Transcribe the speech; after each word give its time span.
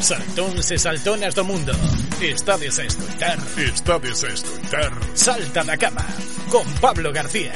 Saltóns 0.00 0.70
e 0.70 0.78
saltonas 0.78 1.34
do 1.34 1.44
mundo. 1.44 1.72
Estades 2.22 2.78
a 2.78 2.84
escoitar 2.84 3.38
Estades 3.58 4.24
a 4.24 4.28
escoitar 4.28 4.92
Salta 5.14 5.64
da 5.64 5.76
cama 5.76 6.04
Con 6.50 6.64
Pablo 6.80 7.12
García 7.12 7.52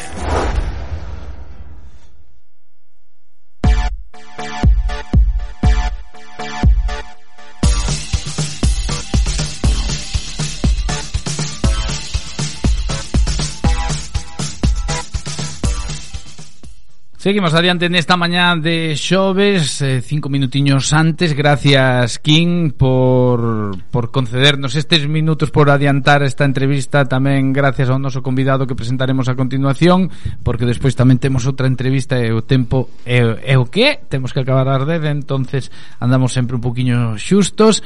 Seguimos 17.25 17.55
adiante 17.55 17.89
nesta 17.89 18.21
mañá 18.21 18.53
de 18.53 18.93
xoves, 19.01 19.81
eh, 19.81 20.05
cinco 20.05 20.29
minutiños 20.29 20.93
antes. 20.93 21.33
Gracias, 21.33 22.19
King, 22.19 22.69
por, 22.77 23.81
por 23.89 24.13
concedernos 24.13 24.77
estes 24.77 25.09
minutos 25.09 25.49
por 25.49 25.73
adiantar 25.73 26.21
esta 26.21 26.45
entrevista. 26.45 27.09
Tamén 27.09 27.57
gracias 27.57 27.89
ao 27.89 27.97
noso 27.97 28.21
convidado 28.21 28.69
que 28.69 28.77
presentaremos 28.77 29.33
a 29.33 29.41
continuación, 29.41 30.13
porque 30.45 30.69
despois 30.69 30.93
tamén 31.01 31.17
temos 31.17 31.49
outra 31.49 31.65
entrevista 31.65 32.21
e 32.21 32.29
o 32.29 32.45
tempo 32.45 32.93
é, 33.09 33.41
é 33.41 33.57
o 33.57 33.73
que? 33.73 34.05
Temos 34.13 34.37
que 34.37 34.45
acabar 34.45 34.69
a 34.69 34.77
arder, 34.77 35.09
entonces 35.09 35.73
andamos 36.05 36.37
sempre 36.37 36.61
un 36.61 36.65
poquinho 36.69 37.17
xustos. 37.17 37.81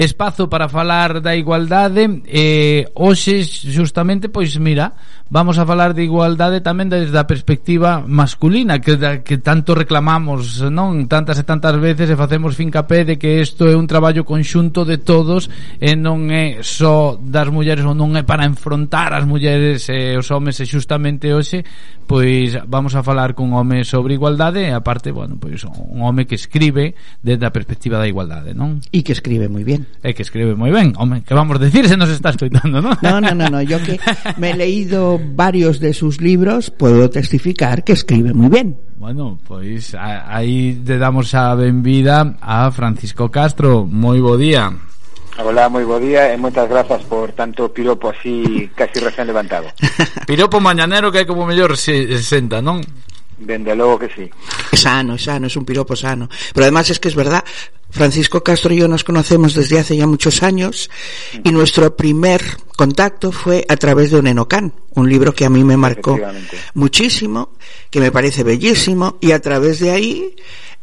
Espazo 0.00 0.48
para 0.48 0.72
falar 0.72 1.20
da 1.20 1.36
igualdade. 1.36 2.24
Eh, 2.24 2.88
hoxe, 2.96 3.44
justamente, 3.68 4.32
pois 4.32 4.56
mira, 4.56 4.96
vamos 5.28 5.60
a 5.60 5.68
falar 5.68 5.92
de 5.92 6.08
igualdade 6.08 6.64
tamén 6.64 6.88
desde 6.88 7.18
a 7.20 7.28
perspectiva 7.28 8.00
masculina 8.00 8.77
que, 8.80 9.22
que 9.24 9.38
tanto 9.38 9.74
reclamamos 9.74 10.62
non 10.70 11.06
tantas 11.06 11.38
e 11.40 11.44
tantas 11.44 11.76
veces 11.78 12.10
e 12.10 12.16
facemos 12.16 12.56
fincapé 12.56 13.04
de 13.04 13.20
que 13.20 13.42
isto 13.42 13.66
é 13.66 13.74
un 13.74 13.86
traballo 13.86 14.24
conxunto 14.24 14.84
de 14.84 14.98
todos 15.00 15.50
e 15.78 15.94
non 15.94 16.28
é 16.30 16.60
só 16.62 17.18
das 17.18 17.48
mulleres 17.52 17.84
ou 17.84 17.94
non 17.94 18.14
é 18.16 18.22
para 18.22 18.46
enfrontar 18.46 19.14
as 19.14 19.24
mulleres 19.26 19.88
e 19.90 20.16
os 20.16 20.28
homes 20.30 20.58
e 20.60 20.66
xustamente 20.66 21.30
hoxe 21.32 21.64
pois 22.08 22.56
vamos 22.66 22.96
a 22.96 23.04
falar 23.04 23.36
cun 23.36 23.52
home 23.52 23.84
sobre 23.84 24.16
igualdade 24.16 24.64
e 24.64 24.72
aparte, 24.72 25.12
bueno, 25.12 25.36
pois 25.36 25.60
un 25.68 26.00
home 26.00 26.24
que 26.24 26.40
escribe 26.40 26.96
desde 27.20 27.44
a 27.44 27.52
perspectiva 27.52 28.00
da 28.00 28.08
igualdade, 28.08 28.56
non? 28.56 28.80
E 28.88 29.04
que 29.04 29.12
escribe 29.12 29.52
moi 29.52 29.60
ben. 29.60 29.84
E 30.00 30.16
que 30.16 30.24
escribe 30.24 30.56
moi 30.56 30.72
ben, 30.72 30.96
home, 30.96 31.20
que 31.20 31.36
vamos 31.36 31.60
decir 31.60 31.84
se 31.84 32.00
nos 32.00 32.08
está 32.08 32.32
escoitando, 32.32 32.80
non? 32.80 32.96
No, 33.04 33.20
no, 33.20 33.36
no, 33.36 33.46
no, 33.52 33.60
yo 33.60 33.76
que 33.84 34.00
me 34.40 34.50
he 34.50 34.56
leído 34.56 35.20
varios 35.20 35.84
de 35.84 35.92
sus 35.92 36.24
libros, 36.24 36.72
puedo 36.72 37.12
testificar 37.12 37.84
que 37.84 37.92
escribe 37.92 38.32
moi 38.32 38.48
ben. 38.48 38.67
Bueno, 38.96 39.38
pois 39.46 39.94
aí 39.94 40.74
te 40.84 40.98
damos 40.98 41.34
a 41.34 41.54
benvida 41.54 42.36
a 42.40 42.70
Francisco 42.70 43.30
Castro. 43.30 43.86
Moi 43.86 44.18
bo 44.20 44.36
día. 44.36 44.74
Hola, 45.38 45.70
moi 45.70 45.86
bo 45.86 46.02
día 46.02 46.34
e 46.34 46.36
moitas 46.36 46.66
grazas 46.66 47.06
por 47.06 47.30
tanto 47.30 47.70
piropo 47.70 48.10
así 48.10 48.66
casi 48.74 48.98
recén 48.98 49.30
levantado. 49.30 49.70
piropo 50.26 50.58
mañanero 50.58 51.14
que 51.14 51.22
é 51.22 51.28
como 51.30 51.46
mellor 51.46 51.78
se 51.78 52.18
senta, 52.18 52.58
non? 52.58 52.82
Dende 53.38 53.74
logo 53.74 54.00
que 54.00 54.08
sí. 54.08 54.30
Es 54.72 54.80
sano, 54.80 55.14
es 55.14 55.22
sano, 55.22 55.46
es 55.46 55.56
un 55.56 55.64
piropo 55.64 55.94
sano. 55.94 56.28
Pero 56.52 56.64
además 56.64 56.90
es 56.90 56.98
que 56.98 57.08
es 57.08 57.14
verdad, 57.14 57.44
Francisco 57.90 58.42
Castro 58.42 58.74
y 58.74 58.78
yo 58.78 58.88
nos 58.88 59.04
conocemos 59.04 59.54
desde 59.54 59.78
hace 59.78 59.96
ya 59.96 60.06
muchos 60.06 60.42
años 60.42 60.90
y 61.42 61.50
nuestro 61.52 61.96
primer 61.96 62.42
contacto 62.76 63.32
fue 63.32 63.64
a 63.68 63.76
través 63.76 64.10
de 64.10 64.18
un 64.18 64.26
Enocán, 64.26 64.74
un 64.90 65.08
libro 65.08 65.34
que 65.34 65.44
a 65.44 65.50
mí 65.50 65.64
me 65.64 65.76
marcó 65.76 66.18
muchísimo, 66.74 67.52
que 67.90 68.00
me 68.00 68.12
parece 68.12 68.42
bellísimo 68.42 69.16
y 69.20 69.32
a 69.32 69.40
través 69.40 69.78
de 69.78 69.90
ahí 69.90 70.36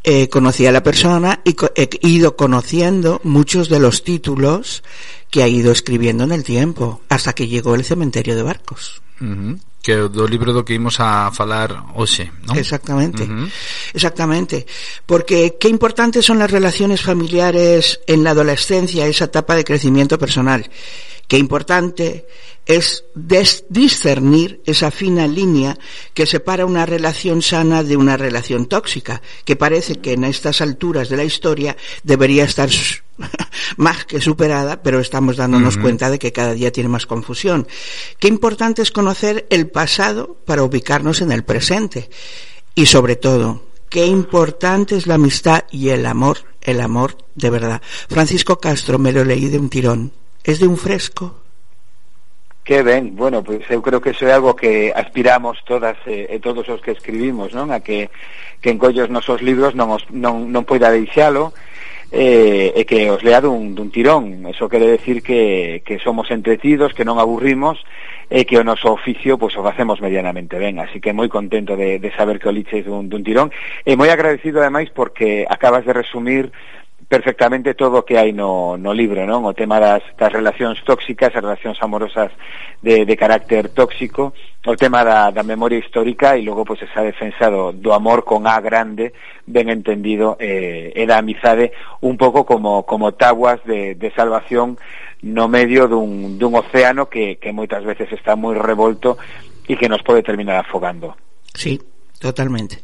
eh, 0.03 0.29
conocí 0.29 0.65
a 0.65 0.71
la 0.71 0.81
persona 0.81 1.41
y 1.43 1.55
he 1.75 1.89
ido 2.07 2.35
conociendo 2.35 3.19
muchos 3.23 3.69
de 3.69 3.79
los 3.79 4.03
títulos 4.03 4.83
que 5.29 5.43
ha 5.43 5.47
ido 5.47 5.71
escribiendo 5.71 6.23
en 6.23 6.31
el 6.31 6.43
tiempo, 6.43 7.01
hasta 7.09 7.33
que 7.33 7.47
llegó 7.47 7.75
el 7.75 7.83
cementerio 7.83 8.35
de 8.35 8.43
barcos. 8.43 9.01
Uh 9.19 9.25
-huh 9.25 9.59
que 9.85 9.93
é 9.93 10.09
do 10.09 10.25
libro 10.25 10.49
do 10.49 10.65
que 10.65 10.73
imos 10.73 10.97
a 10.97 11.29
falar 11.29 11.69
hoxe, 11.93 12.33
non? 12.41 12.57
Exactamente. 12.57 13.21
Uh 13.21 13.45
-huh. 13.45 13.47
Exactamente. 13.93 14.65
Porque 15.05 15.61
qué 15.61 15.69
importantes 15.69 16.25
son 16.25 16.41
las 16.41 16.49
relaciones 16.49 17.05
familiares 17.05 18.01
en 18.09 18.25
la 18.25 18.33
adolescencia, 18.33 19.05
esa 19.05 19.29
etapa 19.29 19.53
de 19.53 19.63
crecimiento 19.63 20.17
personal. 20.17 20.65
Qué 21.29 21.37
importante 21.37 22.25
es 22.65 23.05
discernir 23.69 24.61
esa 24.65 24.89
fina 24.89 25.27
línea 25.27 25.77
que 26.15 26.25
separa 26.25 26.65
una 26.65 26.85
relación 26.85 27.45
sana 27.45 27.83
de 27.83 27.95
una 27.95 28.17
relación 28.17 28.65
tóxica, 28.65 29.21
que 29.45 29.55
parece 29.55 30.01
que 30.01 30.13
en 30.13 30.23
estas 30.23 30.61
alturas 30.61 31.09
de 31.09 31.17
la 31.17 31.23
historia 31.23 31.77
debería 32.01 32.43
estar 32.43 32.69
más 33.77 34.05
que 34.05 34.21
superada, 34.21 34.81
pero 34.81 34.99
estamos 34.99 35.37
dándonos 35.37 35.75
uh 35.75 35.79
-huh. 35.79 35.81
cuenta 35.81 36.09
de 36.09 36.19
que 36.19 36.31
cada 36.31 36.53
día 36.53 36.71
tiene 36.71 36.89
más 36.89 37.05
confusión. 37.05 37.67
Qué 38.19 38.27
importante 38.27 38.81
es 38.81 38.91
conocer 38.91 39.45
el 39.49 39.67
pasado 39.67 40.37
para 40.45 40.63
ubicarnos 40.63 41.21
en 41.21 41.31
el 41.31 41.43
presente. 41.43 42.09
Y 42.75 42.87
sobre 42.87 43.15
todo, 43.15 43.63
qué 43.89 44.05
importante 44.05 44.97
es 44.97 45.07
la 45.07 45.15
amistad 45.15 45.63
y 45.71 45.89
el 45.89 46.05
amor, 46.05 46.39
el 46.61 46.81
amor 46.81 47.17
de 47.35 47.49
verdad. 47.49 47.81
Francisco 48.09 48.59
Castro 48.59 48.99
me 48.99 49.11
lo 49.11 49.23
leí 49.23 49.47
de 49.47 49.59
un 49.59 49.69
tirón. 49.69 50.11
Es 50.43 50.59
de 50.59 50.67
un 50.67 50.77
fresco. 50.77 51.41
Que 52.65 52.81
ben, 52.81 53.15
bueno, 53.15 53.43
pois 53.43 53.61
eu 53.69 53.77
creo 53.77 54.01
que 54.01 54.09
iso 54.09 54.25
é 54.25 54.33
algo 54.33 54.57
que 54.57 54.89
aspiramos 54.89 55.61
todas 55.69 56.01
eh, 56.09 56.25
e 56.33 56.41
todos 56.41 56.65
os 56.65 56.81
que 56.81 56.97
escribimos, 56.97 57.53
non? 57.53 57.69
A 57.69 57.77
que, 57.77 58.09
que 58.57 58.73
en 58.73 58.81
collos 58.81 59.05
nosos 59.05 59.45
libros 59.45 59.77
non, 59.77 59.93
os, 59.93 60.01
non, 60.09 60.49
non 60.49 60.65
poida 60.65 60.89
deixalo 60.89 61.53
eh, 62.15 62.71
e 62.71 62.87
que 62.87 63.11
os 63.11 63.19
lea 63.27 63.43
dun, 63.43 63.75
dun 63.75 63.91
tirón. 63.91 64.47
Eso 64.47 64.71
quere 64.71 64.87
decir 64.87 65.19
que, 65.19 65.83
que 65.83 65.99
somos 65.99 66.31
entretidos, 66.31 66.95
que 66.95 67.03
non 67.03 67.19
aburrimos 67.19 67.83
e 68.31 68.47
que 68.47 68.55
o 68.55 68.63
noso 68.63 68.87
oficio 68.95 69.35
pois, 69.35 69.51
pues, 69.51 69.59
o 69.59 69.67
facemos 69.67 69.99
medianamente 69.99 70.55
ben. 70.55 70.79
Así 70.79 71.03
que 71.03 71.11
moi 71.11 71.27
contento 71.27 71.75
de, 71.75 71.99
de 71.99 72.09
saber 72.15 72.39
que 72.39 72.47
o 72.47 72.55
liches 72.55 72.87
dun, 72.87 73.11
dun 73.11 73.27
tirón 73.27 73.51
e 73.83 73.99
moi 73.99 74.07
agradecido 74.07 74.63
ademais 74.63 74.87
porque 74.95 75.43
acabas 75.51 75.83
de 75.83 75.91
resumir 75.91 76.55
perfectamente 77.07 77.73
todo 77.73 78.01
o 78.01 78.05
que 78.05 78.17
hai 78.17 78.33
no, 78.33 78.77
no 78.77 78.91
libro, 78.93 79.25
non? 79.29 79.45
O 79.45 79.53
tema 79.53 79.77
das, 79.77 80.01
das 80.17 80.33
relacións 80.33 80.81
tóxicas, 80.81 81.33
as 81.33 81.43
relacións 81.43 81.77
amorosas 81.81 82.33
de, 82.81 83.05
de 83.05 83.15
carácter 83.15 83.69
tóxico, 83.69 84.33
o 84.65 84.73
tema 84.73 85.05
da, 85.05 85.29
da 85.29 85.45
memoria 85.45 85.77
histórica 85.77 86.33
e 86.33 86.41
logo 86.41 86.65
pois 86.65 86.81
esa 86.81 87.05
defensa 87.05 87.53
do, 87.53 87.69
do 87.71 87.93
amor 87.93 88.25
con 88.25 88.49
A 88.49 88.57
grande, 88.57 89.13
ben 89.45 89.69
entendido, 89.69 90.33
eh, 90.41 90.89
e 90.97 91.03
da 91.05 91.21
amizade 91.21 91.69
un 92.01 92.17
pouco 92.17 92.41
como, 92.41 92.81
como 92.89 93.13
taguas 93.13 93.61
de, 93.63 93.93
de 93.93 94.09
salvación 94.17 94.77
no 95.21 95.45
medio 95.47 95.85
dun, 95.85 96.37
dun 96.41 96.57
océano 96.57 97.05
que, 97.09 97.37
que 97.37 97.53
moitas 97.53 97.85
veces 97.85 98.09
está 98.13 98.33
moi 98.33 98.57
revolto 98.57 99.17
e 99.69 99.77
que 99.77 99.89
nos 99.89 100.01
pode 100.01 100.25
terminar 100.25 100.61
afogando. 100.61 101.13
Sí, 101.53 101.77
totalmente. 102.17 102.81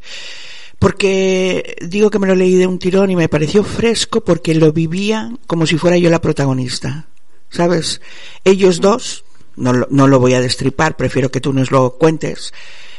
Porque 0.82 1.76
digo 1.80 2.10
que 2.10 2.18
me 2.18 2.26
lo 2.26 2.34
leí 2.34 2.56
de 2.56 2.66
un 2.66 2.80
tirón 2.80 3.12
y 3.12 3.16
me 3.16 3.30
pareció 3.30 3.64
fresco 3.64 4.22
porque 4.22 4.56
lo 4.56 4.74
vivía 4.74 5.32
como 5.46 5.68
si 5.68 5.78
fuera 5.78 5.96
yo 5.96 6.10
la 6.10 6.22
protagonista. 6.22 7.06
¿Sabes? 7.52 8.02
Ellos 8.46 8.82
dos, 8.82 9.24
no, 9.56 9.74
no 9.74 10.08
lo 10.08 10.20
voy 10.20 10.34
a 10.34 10.42
destripar, 10.42 10.98
prefiero 10.98 11.30
que 11.30 11.40
tú 11.40 11.54
nos 11.54 11.70
lo 11.70 12.00
cuentes, 12.00 12.52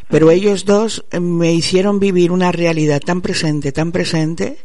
pero 0.08 0.30
ellos 0.30 0.64
dos 0.64 1.04
me 1.20 1.52
hicieron 1.52 1.98
vivir 1.98 2.30
una 2.30 2.52
realidad 2.52 3.00
tan 3.04 3.20
presente, 3.20 3.72
tan 3.72 3.90
presente, 3.90 4.58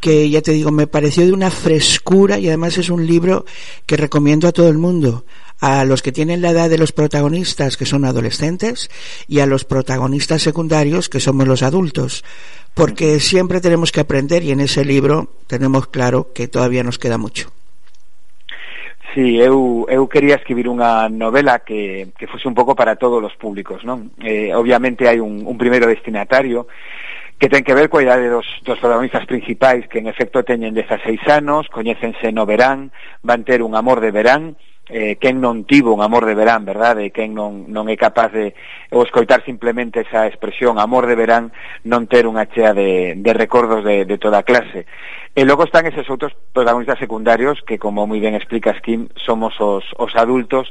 que 0.00 0.30
ya 0.30 0.40
te 0.40 0.52
digo, 0.52 0.70
me 0.70 0.86
pareció 0.86 1.26
de 1.26 1.32
una 1.32 1.50
frescura 1.50 2.38
y 2.38 2.48
además 2.48 2.78
es 2.78 2.88
un 2.88 3.06
libro 3.06 3.44
que 3.84 3.98
recomiendo 3.98 4.48
a 4.48 4.52
todo 4.52 4.70
el 4.70 4.78
mundo 4.78 5.26
a 5.60 5.84
los 5.84 6.02
que 6.02 6.12
tienen 6.12 6.42
la 6.42 6.50
edad 6.50 6.70
de 6.70 6.78
los 6.78 6.92
protagonistas, 6.92 7.76
que 7.76 7.86
son 7.86 8.04
adolescentes, 8.04 8.90
y 9.26 9.40
a 9.40 9.46
los 9.46 9.64
protagonistas 9.64 10.42
secundarios, 10.42 11.08
que 11.08 11.20
somos 11.20 11.46
los 11.48 11.62
adultos, 11.62 12.24
porque 12.74 13.20
siempre 13.20 13.60
tenemos 13.60 13.92
que 13.92 14.00
aprender 14.00 14.42
y 14.42 14.52
en 14.52 14.60
ese 14.60 14.84
libro 14.84 15.28
tenemos 15.46 15.88
claro 15.88 16.32
que 16.32 16.48
todavía 16.48 16.84
nos 16.84 16.98
queda 16.98 17.18
mucho. 17.18 17.50
Sí, 19.14 19.40
eu, 19.40 19.88
eu 19.88 20.06
quería 20.06 20.36
escribir 20.36 20.68
unha 20.68 21.08
novela 21.08 21.64
que, 21.64 22.12
que 22.14 22.28
fose 22.28 22.44
un 22.44 22.54
pouco 22.54 22.76
para 22.76 23.00
todos 23.00 23.24
os 23.24 23.34
públicos, 23.40 23.80
non? 23.82 24.12
Eh, 24.20 24.52
obviamente 24.52 25.08
hai 25.08 25.16
un, 25.18 25.48
un 25.48 25.56
primeiro 25.56 25.88
destinatario 25.88 26.68
que 27.40 27.48
ten 27.48 27.64
que 27.64 27.72
ver 27.72 27.88
coa 27.88 28.04
idade 28.04 28.28
dos, 28.28 28.44
dos 28.62 28.76
protagonistas 28.76 29.24
principais 29.24 29.88
que 29.88 29.98
en 29.98 30.12
efecto 30.12 30.44
teñen 30.44 30.76
16 30.76 31.24
anos, 31.30 31.66
coñécense 31.72 32.30
no 32.36 32.44
verán, 32.44 32.92
van 33.24 33.48
ter 33.48 33.64
un 33.64 33.74
amor 33.74 34.04
de 34.04 34.12
verán, 34.12 34.60
eh, 34.88 35.16
quen 35.20 35.40
non 35.40 35.68
tivo 35.68 35.92
un 35.92 36.00
amor 36.00 36.24
de 36.24 36.34
verán, 36.34 36.64
verdade? 36.64 37.08
Eh, 37.08 37.12
quen 37.12 37.36
non, 37.36 37.68
non 37.68 37.88
é 37.92 37.96
capaz 37.96 38.32
de 38.32 38.56
ou 38.88 39.04
escoitar 39.04 39.44
simplemente 39.44 40.02
esa 40.02 40.24
expresión 40.24 40.80
amor 40.80 41.04
de 41.04 41.16
verán 41.16 41.52
non 41.84 42.08
ter 42.08 42.24
unha 42.24 42.48
chea 42.48 42.72
de, 42.72 43.20
de 43.20 43.32
recordos 43.36 43.84
de, 43.84 44.08
de 44.08 44.16
toda 44.16 44.44
clase. 44.44 44.88
E 45.38 45.46
logo 45.46 45.62
están 45.62 45.86
eses 45.86 46.10
outros 46.10 46.34
protagonistas 46.50 46.98
secundarios 46.98 47.62
que, 47.62 47.78
como 47.78 48.10
moi 48.10 48.18
ben 48.18 48.34
explicas, 48.34 48.74
Kim, 48.82 49.06
somos 49.14 49.54
os, 49.62 49.86
os 49.94 50.10
adultos 50.18 50.66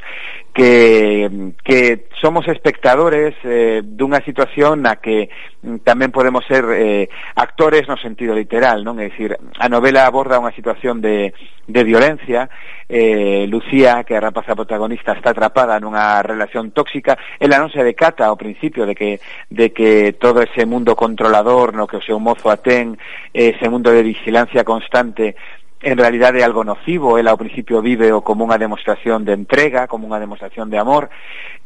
que, 0.51 1.55
que 1.63 2.11
somos 2.19 2.43
espectadores 2.51 3.31
eh, 3.47 3.79
dunha 3.79 4.19
situación 4.27 4.83
na 4.83 4.99
que 4.99 5.31
mm, 5.63 5.87
tamén 5.87 6.11
podemos 6.11 6.43
ser 6.43 6.67
eh, 6.75 7.07
actores 7.39 7.87
no 7.87 7.95
sentido 7.95 8.35
literal, 8.35 8.83
non? 8.83 8.99
É 8.99 9.07
dicir, 9.07 9.39
a 9.39 9.71
novela 9.71 10.03
aborda 10.03 10.35
unha 10.35 10.51
situación 10.51 10.99
de, 10.99 11.31
de 11.67 11.81
violencia, 11.83 12.49
eh, 12.89 13.45
Lucía, 13.47 14.03
que 14.03 14.15
a 14.15 14.23
rapaza 14.23 14.55
protagonista 14.55 15.11
está 15.11 15.35
atrapada 15.35 15.79
nunha 15.79 16.23
relación 16.23 16.71
tóxica, 16.71 17.19
ela 17.37 17.59
non 17.59 17.67
se 17.69 17.83
decata 17.83 18.25
ao 18.25 18.39
principio 18.39 18.87
de 18.87 18.95
que, 18.95 19.19
de 19.51 19.75
que 19.75 20.15
todo 20.15 20.39
ese 20.39 20.63
mundo 20.63 20.95
controlador 20.95 21.75
no 21.75 21.85
que 21.85 21.99
o 21.99 22.05
seu 22.05 22.17
mozo 22.17 22.47
atén, 22.47 22.95
ese 23.29 23.67
mundo 23.67 23.91
de 23.91 24.01
vigilancia 24.01 24.56
presencia 24.57 24.63
constante 24.63 25.35
en 25.79 25.95
realidade 25.95 26.43
algo 26.43 26.63
nocivo, 26.63 27.19
ela 27.21 27.29
ao 27.29 27.37
principio 27.37 27.85
víveo 27.85 28.25
como 28.25 28.41
unha 28.41 28.57
demostración 28.57 29.21
de 29.21 29.37
entrega, 29.37 29.85
como 29.85 30.09
unha 30.09 30.17
demostración 30.17 30.73
de 30.73 30.81
amor, 30.81 31.13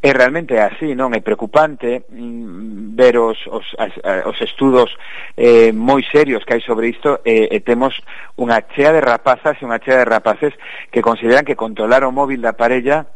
e 0.04 0.12
realmente 0.12 0.60
é 0.60 0.68
así, 0.68 0.92
non? 1.00 1.16
É 1.16 1.24
preocupante 1.24 2.04
mm, 2.12 2.92
ver 2.92 3.16
os, 3.16 3.40
os, 3.48 3.64
as, 3.80 3.96
eh, 4.04 4.28
os 4.28 4.36
estudos 4.44 4.92
eh, 5.40 5.72
moi 5.72 6.04
serios 6.12 6.44
que 6.44 6.60
hai 6.60 6.64
sobre 6.68 6.92
isto 6.92 7.24
e, 7.24 7.56
e 7.56 7.64
temos 7.64 7.96
unha 8.36 8.60
chea 8.76 8.92
de 8.92 9.00
rapazas 9.00 9.56
e 9.56 9.64
unha 9.64 9.80
chea 9.80 10.04
de 10.04 10.12
rapaces 10.12 10.52
que 10.92 11.00
consideran 11.00 11.48
que 11.48 11.56
controlar 11.56 12.04
o 12.04 12.12
móvil 12.12 12.44
da 12.44 12.52
parella 12.52 13.08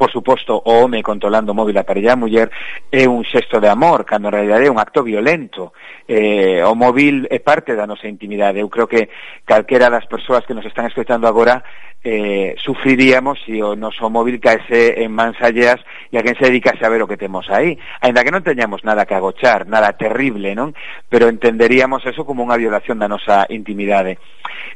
por 0.00 0.10
suposto, 0.10 0.56
o 0.64 0.80
home 0.80 1.02
controlando 1.02 1.52
o 1.52 1.54
móvil 1.54 1.76
a 1.76 1.84
parella 1.84 2.16
a 2.16 2.16
muller 2.16 2.48
é 2.88 3.04
un 3.04 3.20
xesto 3.20 3.60
de 3.60 3.68
amor, 3.68 4.08
cando 4.08 4.32
en 4.32 4.40
realidad 4.40 4.64
é 4.64 4.72
un 4.72 4.80
acto 4.80 5.04
violento. 5.04 5.76
Eh, 6.08 6.64
o 6.64 6.72
móvil 6.72 7.28
é 7.28 7.36
parte 7.44 7.76
da 7.76 7.84
nosa 7.84 8.08
intimidade. 8.08 8.64
Eu 8.64 8.72
creo 8.72 8.88
que 8.88 9.12
calquera 9.44 9.92
das 9.92 10.08
persoas 10.08 10.48
que 10.48 10.56
nos 10.56 10.64
están 10.64 10.88
escoitando 10.88 11.28
agora 11.28 11.60
eh, 12.02 12.56
sufriríamos 12.56 13.38
se 13.40 13.52
si 13.52 13.60
o 13.60 13.76
noso 13.76 14.08
móvil 14.08 14.40
caese 14.40 15.04
en 15.04 15.12
mansalleas 15.12 15.84
e 16.08 16.16
a 16.16 16.24
quen 16.24 16.32
se 16.40 16.48
dedicase 16.48 16.80
a 16.80 16.88
ver 16.88 17.04
o 17.04 17.10
que 17.10 17.20
temos 17.20 17.52
aí. 17.52 17.76
Ainda 18.00 18.24
que 18.24 18.32
non 18.32 18.40
teñamos 18.40 18.80
nada 18.88 19.04
que 19.04 19.12
agochar, 19.12 19.68
nada 19.68 20.00
terrible, 20.00 20.56
non? 20.56 20.72
Pero 21.12 21.28
entenderíamos 21.28 22.00
eso 22.08 22.24
como 22.24 22.40
unha 22.40 22.56
violación 22.56 22.96
da 22.96 23.04
nosa 23.04 23.44
intimidade. 23.52 24.16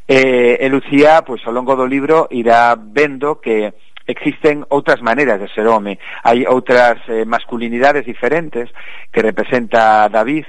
Eh, 0.05 0.61
e 0.61 0.69
Lucía, 0.69 1.25
pois, 1.25 1.41
pues, 1.41 1.49
ao 1.49 1.57
longo 1.57 1.73
do 1.81 1.89
libro, 1.89 2.29
irá 2.29 2.77
vendo 2.77 3.41
que 3.41 3.73
existen 4.07 4.65
outras 4.69 5.01
maneiras 5.01 5.41
de 5.41 5.49
ser 5.53 5.67
home, 5.67 5.99
hai 6.23 6.45
outras 6.45 7.01
eh, 7.09 7.25
masculinidades 7.25 8.05
diferentes 8.05 8.69
que 9.09 9.25
representa 9.25 10.09
David 10.13 10.45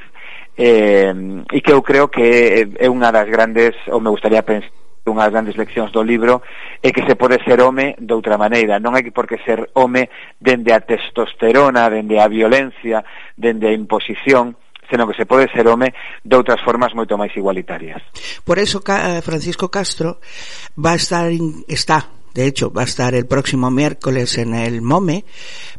eh, 0.57 1.11
e 1.51 1.59
que 1.63 1.71
eu 1.71 1.81
creo 1.83 2.11
que 2.11 2.67
é 2.75 2.87
unha 2.91 3.11
das 3.11 3.27
grandes, 3.27 3.75
ou 3.91 3.99
me 4.03 4.11
gustaría 4.11 4.43
pensar 4.43 4.71
unhas 5.05 5.29
grandes 5.29 5.53
leccións 5.53 5.93
do 5.93 6.01
libro 6.01 6.41
é 6.81 6.89
que 6.89 7.05
se 7.05 7.13
pode 7.13 7.37
ser 7.45 7.61
home 7.61 7.93
de 8.01 8.13
outra 8.13 8.41
maneira 8.41 8.81
non 8.81 8.97
hai 8.97 9.05
por 9.13 9.29
que 9.29 9.37
ser 9.45 9.69
home 9.77 10.09
dende 10.41 10.73
a 10.73 10.81
testosterona, 10.81 11.85
dende 11.93 12.17
a 12.17 12.25
violencia 12.25 13.05
dende 13.37 13.69
a 13.69 13.77
imposición 13.77 14.57
senón 14.89 15.09
que 15.09 15.17
se 15.17 15.29
pode 15.29 15.45
ser 15.53 15.69
home 15.69 15.93
de 16.25 16.35
outras 16.35 16.61
formas 16.65 16.93
moito 16.97 17.17
máis 17.17 17.33
igualitarias. 17.37 18.01
Por 18.41 18.57
eso 18.57 18.81
eh, 18.81 19.21
Francisco 19.21 19.69
Castro 19.69 20.17
va 20.73 20.97
a 20.97 20.99
estar 20.99 21.29
está 21.69 22.05
de 22.35 22.45
hecho 22.45 22.69
va 22.71 22.81
a 22.81 22.85
estar 22.85 23.15
el 23.15 23.25
próximo 23.25 23.71
miércoles 23.71 24.37
en 24.37 24.53
el 24.53 24.81
MOME, 24.81 25.23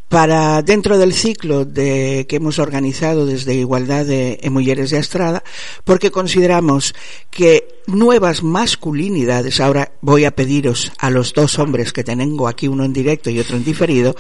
para 0.09 0.63
dentro 0.63 0.99
del 0.99 1.13
ciclo 1.13 1.65
de, 1.65 2.27
que 2.29 2.37
hemos 2.37 2.59
organizado 2.59 3.27
desde 3.27 3.55
Igualdad 3.55 4.07
de, 4.07 4.39
en 4.43 4.53
Mujeres 4.53 4.91
de 4.91 4.99
Astrada, 4.99 5.45
porque 5.85 6.11
consideramos 6.11 6.95
que 7.31 7.83
nuevas 7.87 8.43
masculinidades, 8.43 9.61
ahora 9.61 9.93
voy 10.01 10.25
a 10.25 10.35
pediros 10.35 10.93
a 10.99 11.11
los 11.11 11.35
dos 11.35 11.59
hombres 11.59 11.93
que 11.93 12.05
tengo 12.05 12.49
aquí, 12.49 12.69
uno 12.69 12.85
en 12.85 12.93
directo 12.93 13.29
y 13.29 13.39
otro 13.39 13.57
en 13.57 13.65
diferido, 13.65 14.17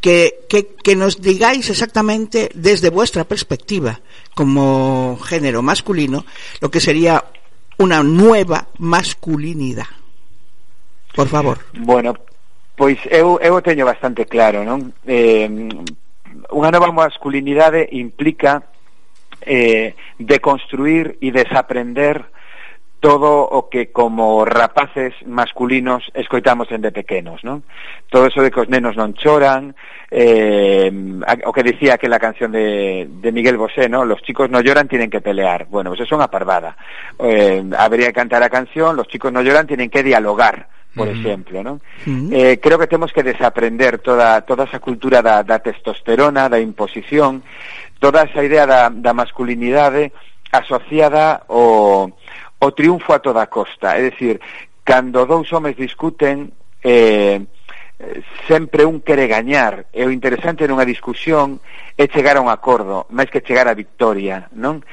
que, 0.00 0.40
que, 0.48 0.74
que 0.82 0.94
nos 0.94 1.22
digáis 1.22 1.70
exactamente 1.70 2.50
desde 2.54 2.90
vuestra 2.90 3.24
perspectiva 3.24 4.00
como 4.34 5.18
género 5.24 5.62
masculino 5.62 6.26
lo 6.60 6.70
que 6.70 6.80
sería 6.80 7.24
una 7.78 8.02
nueva 8.02 8.68
masculinidad. 8.78 9.97
por 11.18 11.26
favor. 11.26 11.58
Bueno, 11.74 12.14
pois 12.76 12.96
eu, 13.10 13.42
eu 13.42 13.58
teño 13.58 13.82
bastante 13.82 14.22
claro, 14.30 14.62
non? 14.62 14.94
Eh, 15.02 15.50
unha 16.54 16.70
nova 16.70 16.94
masculinidade 16.94 17.90
implica 17.90 18.62
eh, 19.42 19.98
deconstruir 20.22 21.18
e 21.18 21.34
desaprender 21.34 22.22
todo 23.02 23.42
o 23.50 23.66
que 23.66 23.90
como 23.90 24.46
rapaces 24.46 25.10
masculinos 25.26 26.06
escoitamos 26.14 26.70
dende 26.70 26.94
pequenos, 26.94 27.42
non? 27.42 27.66
Todo 28.14 28.30
eso 28.30 28.38
de 28.38 28.54
que 28.54 28.62
os 28.62 28.70
nenos 28.70 28.94
non 28.94 29.18
choran, 29.18 29.74
eh, 30.14 30.86
o 31.42 31.50
que 31.50 31.66
dicía 31.66 31.98
que 31.98 32.06
la 32.06 32.22
canción 32.22 32.54
de, 32.54 33.10
de 33.10 33.34
Miguel 33.34 33.58
Bosé, 33.58 33.90
non? 33.90 34.06
Los 34.06 34.22
chicos 34.22 34.54
no 34.54 34.62
lloran, 34.62 34.86
tienen 34.86 35.10
que 35.10 35.18
pelear. 35.18 35.66
Bueno, 35.66 35.90
pues 35.90 36.06
eso 36.06 36.14
é 36.14 36.22
unha 36.22 36.30
parvada. 36.30 36.78
Eh, 37.18 37.66
habría 37.74 38.14
que 38.14 38.22
cantar 38.22 38.46
a 38.46 38.54
canción, 38.54 38.94
los 38.94 39.10
chicos 39.10 39.34
no 39.34 39.42
lloran, 39.42 39.66
tienen 39.66 39.90
que 39.90 40.06
dialogar 40.06 40.77
por 40.98 41.06
uh 41.06 41.14
-huh. 41.14 41.18
exemplo, 41.22 41.62
non? 41.62 41.78
Uh 41.78 42.10
-huh. 42.10 42.28
Eh, 42.34 42.54
creo 42.58 42.78
que 42.78 42.90
temos 42.90 43.14
que 43.14 43.22
desaprender 43.22 44.02
toda 44.02 44.42
toda 44.42 44.66
esa 44.66 44.82
cultura 44.82 45.22
da 45.22 45.46
da 45.46 45.62
testosterona, 45.62 46.50
da 46.50 46.58
imposición, 46.58 47.46
toda 48.02 48.26
esa 48.26 48.42
idea 48.42 48.66
da 48.66 48.90
da 48.90 49.14
masculinidade 49.14 50.10
asociada 50.50 51.46
ao 51.48 52.10
o 52.58 52.68
triunfo 52.74 53.14
a 53.14 53.22
toda 53.22 53.46
costa, 53.46 53.94
é 53.94 54.10
dicir, 54.10 54.42
cando 54.82 55.24
dous 55.26 55.46
homes 55.54 55.78
discuten 55.78 56.50
eh 56.82 57.38
sempre 58.46 58.84
un 58.84 59.00
quere 59.00 59.26
gañar. 59.26 59.86
E 59.92 60.06
o 60.06 60.10
interesante 60.14 60.66
nunha 60.70 60.86
discusión 60.86 61.58
é 61.98 62.06
chegar 62.06 62.38
a 62.38 62.44
un 62.44 62.50
acordo 62.50 63.10
máis 63.10 63.26
que 63.26 63.42
chegar 63.42 63.66
a 63.66 63.74
victoria 63.74 64.46
non? 64.54 64.86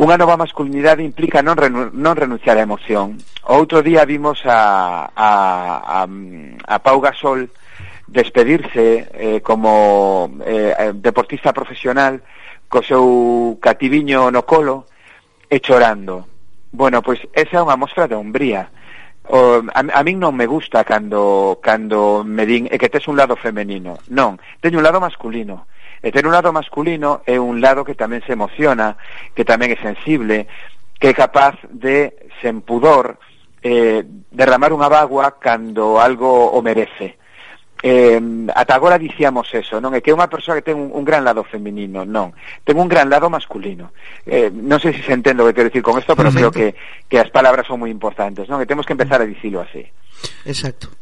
Unha 0.00 0.16
nova 0.16 0.40
masculinidade 0.40 1.04
implica 1.04 1.44
non, 1.44 1.60
renu 1.60 1.92
non 1.92 2.16
renunciar 2.16 2.56
á 2.56 2.64
emoción. 2.64 3.20
O 3.44 3.60
outro 3.60 3.84
día 3.84 4.08
vimos 4.08 4.40
a, 4.48 5.12
a, 5.12 5.30
a, 5.84 6.00
a 6.08 6.76
Pau 6.80 6.98
Gasol 7.04 7.52
despedirse 8.08 9.06
eh, 9.12 9.38
como 9.44 10.32
eh, 10.40 10.72
eh 10.72 10.92
deportista 10.96 11.52
profesional 11.52 12.24
co 12.72 12.80
seu 12.80 13.58
cativiño 13.60 14.32
no 14.32 14.48
colo 14.48 14.88
e 15.52 15.60
chorando. 15.60 16.24
Bueno, 16.72 17.02
pois 17.04 17.20
esa 17.36 17.60
é 17.60 17.64
unha 17.66 17.76
mostra 17.76 18.08
de 18.08 18.16
hombría 18.16 18.72
o, 19.30 19.62
a, 19.62 19.80
a 19.80 20.02
min 20.02 20.18
non 20.18 20.34
me 20.34 20.50
gusta 20.50 20.82
cando, 20.82 21.62
cando 21.62 22.26
me 22.26 22.42
din 22.42 22.66
é 22.66 22.76
que 22.82 22.90
tes 22.90 23.06
un 23.06 23.14
lado 23.14 23.38
femenino. 23.38 24.02
Non, 24.10 24.42
teño 24.58 24.82
un 24.82 24.86
lado 24.86 24.98
masculino. 24.98 25.70
E 26.02 26.10
ter 26.10 26.26
un 26.26 26.34
lado 26.34 26.50
masculino 26.50 27.22
é 27.28 27.38
un 27.38 27.62
lado 27.62 27.86
que 27.86 27.94
tamén 27.94 28.24
se 28.26 28.34
emociona, 28.34 28.98
que 29.36 29.46
tamén 29.46 29.70
é 29.70 29.78
sensible, 29.78 30.50
que 30.98 31.12
é 31.12 31.14
capaz 31.14 31.54
de, 31.70 32.10
sen 32.42 32.64
pudor, 32.64 33.20
eh, 33.62 34.02
derramar 34.32 34.74
unha 34.74 34.90
bagua 34.90 35.38
cando 35.38 36.02
algo 36.02 36.50
o 36.50 36.58
merece 36.64 37.19
eh, 37.82 38.20
ata 38.54 38.74
agora 38.74 39.00
dicíamos 39.00 39.48
eso, 39.56 39.80
non 39.80 39.96
é 39.96 40.04
que 40.04 40.12
é 40.12 40.16
unha 40.16 40.28
persoa 40.28 40.60
que 40.60 40.66
ten 40.66 40.76
un, 40.76 40.92
un 40.92 41.04
gran 41.04 41.24
lado 41.24 41.40
feminino, 41.42 42.04
non, 42.04 42.36
ten 42.62 42.76
un 42.76 42.88
gran 42.88 43.08
lado 43.08 43.32
masculino. 43.32 43.96
Eh, 44.28 44.52
non 44.52 44.78
sei 44.78 44.92
se 44.92 45.00
se 45.00 45.16
entendo 45.16 45.42
o 45.42 45.48
que 45.48 45.56
quero 45.56 45.72
dicir 45.72 45.84
con 45.84 45.96
isto, 45.96 46.12
pero 46.12 46.28
Perfecto. 46.28 46.52
creo 46.52 46.74
que, 46.74 46.78
que 47.08 47.16
as 47.16 47.32
palabras 47.32 47.64
son 47.64 47.80
moi 47.80 47.88
importantes, 47.88 48.46
non? 48.52 48.60
E 48.60 48.68
temos 48.68 48.84
que 48.84 48.92
empezar 48.92 49.24
a 49.24 49.26
dicilo 49.28 49.64
así. 49.64 49.82
Exacto. 50.44 50.99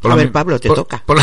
Pola, 0.00 0.14
a 0.14 0.16
ver, 0.16 0.32
Pablo, 0.32 0.58
te 0.58 0.68
por, 0.68 0.78
toca. 0.78 1.02
Pola, 1.04 1.22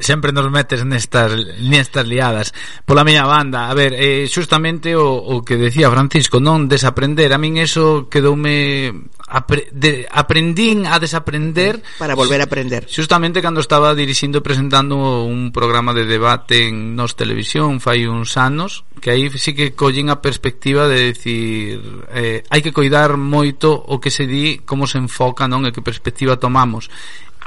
sempre 0.00 0.30
eh, 0.32 0.32
nos 0.32 0.48
metes 0.50 0.80
nestas 0.88 1.60
nestas 1.60 2.08
liadas. 2.08 2.56
Pola 2.88 3.04
miña 3.04 3.28
banda, 3.28 3.68
a 3.68 3.74
ver, 3.76 3.92
eh, 3.92 4.24
xustamente 4.32 4.96
o, 4.96 5.12
o 5.12 5.44
que 5.44 5.60
decía 5.60 5.92
Francisco, 5.92 6.40
non 6.40 6.72
desaprender, 6.72 7.36
a 7.36 7.38
min 7.38 7.60
eso 7.60 8.08
quedoume 8.08 9.12
apre, 9.28 9.68
de, 9.76 10.08
aprendín 10.08 10.88
a 10.88 10.96
desaprender 10.96 11.84
para 12.00 12.16
volver 12.16 12.40
a 12.40 12.48
aprender. 12.48 12.88
Justamente 12.88 13.44
cando 13.44 13.60
estaba 13.60 13.92
dirixindo 13.92 14.40
e 14.40 14.46
presentando 14.46 15.28
un 15.28 15.52
programa 15.52 15.92
de 15.92 16.08
debate 16.08 16.64
en 16.64 16.96
Nos 16.96 17.12
Televisión 17.12 17.84
fai 17.84 18.08
uns 18.08 18.40
anos, 18.40 18.88
que 19.04 19.12
aí 19.12 19.28
sí 19.36 19.52
que 19.52 19.76
collín 19.76 20.08
a 20.08 20.24
perspectiva 20.24 20.88
de 20.88 21.12
decir, 21.12 22.08
eh, 22.08 22.40
hai 22.48 22.64
que 22.64 22.72
coidar 22.72 23.20
moito 23.20 23.68
o 23.76 24.00
que 24.00 24.08
se 24.08 24.24
di, 24.24 24.64
como 24.64 24.88
se 24.88 24.96
enfoca, 24.96 25.44
non, 25.44 25.68
e 25.68 25.76
que 25.76 25.84
perspectiva 25.84 26.40
tomamos 26.40 26.88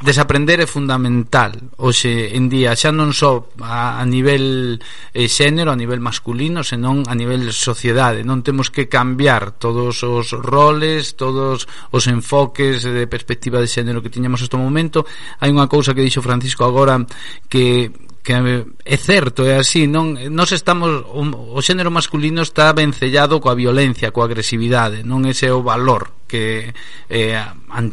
desaprender 0.04 0.60
é 0.60 0.68
fundamental 0.68 1.56
hoxe 1.80 2.36
en 2.36 2.52
día 2.52 2.76
xa 2.76 2.92
non 2.92 3.16
só 3.16 3.48
a, 3.64 4.04
a 4.04 4.06
nivel 4.06 4.78
eh, 5.16 5.32
xénero 5.32 5.72
a 5.72 5.80
nivel 5.80 6.04
masculino 6.04 6.60
senón 6.62 7.08
a 7.08 7.16
nivel 7.16 7.56
sociedade. 7.56 8.28
Non 8.28 8.44
temos 8.44 8.68
que 8.68 8.92
cambiar 8.92 9.56
todos 9.56 10.04
os 10.04 10.36
roles 10.36 11.16
todos 11.16 11.66
os 11.96 12.04
enfoques 12.12 12.84
de 12.84 13.08
perspectiva 13.08 13.64
de 13.64 13.72
xénero 13.72 14.04
que 14.04 14.12
tiñamos 14.12 14.44
hasta 14.44 14.60
o 14.60 14.64
momento. 14.64 15.08
Hai 15.40 15.50
unha 15.50 15.72
cousa 15.72 15.96
que 15.96 16.04
dixo 16.04 16.20
Francisco 16.20 16.68
agora 16.68 17.00
que 17.48 17.90
que 18.24 18.32
é 18.86 18.98
certo, 18.98 19.44
é 19.44 19.60
así, 19.60 19.84
non? 19.84 20.16
Nos 20.32 20.56
estamos 20.56 21.04
o, 21.12 21.28
o 21.28 21.60
xénero 21.60 21.92
masculino 21.92 22.40
está 22.40 22.72
vencellado 22.72 23.44
coa 23.44 23.52
violencia, 23.52 24.16
coa 24.16 24.32
agresividade, 24.32 25.04
non 25.04 25.28
ese 25.28 25.52
é 25.52 25.54
o 25.54 25.60
valor 25.60 26.24
que 26.24 26.72
eh, 27.12 27.36
an, 27.68 27.92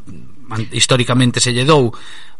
históricamente 0.72 1.40
se 1.40 1.52
lle 1.52 1.64
dou, 1.64 1.94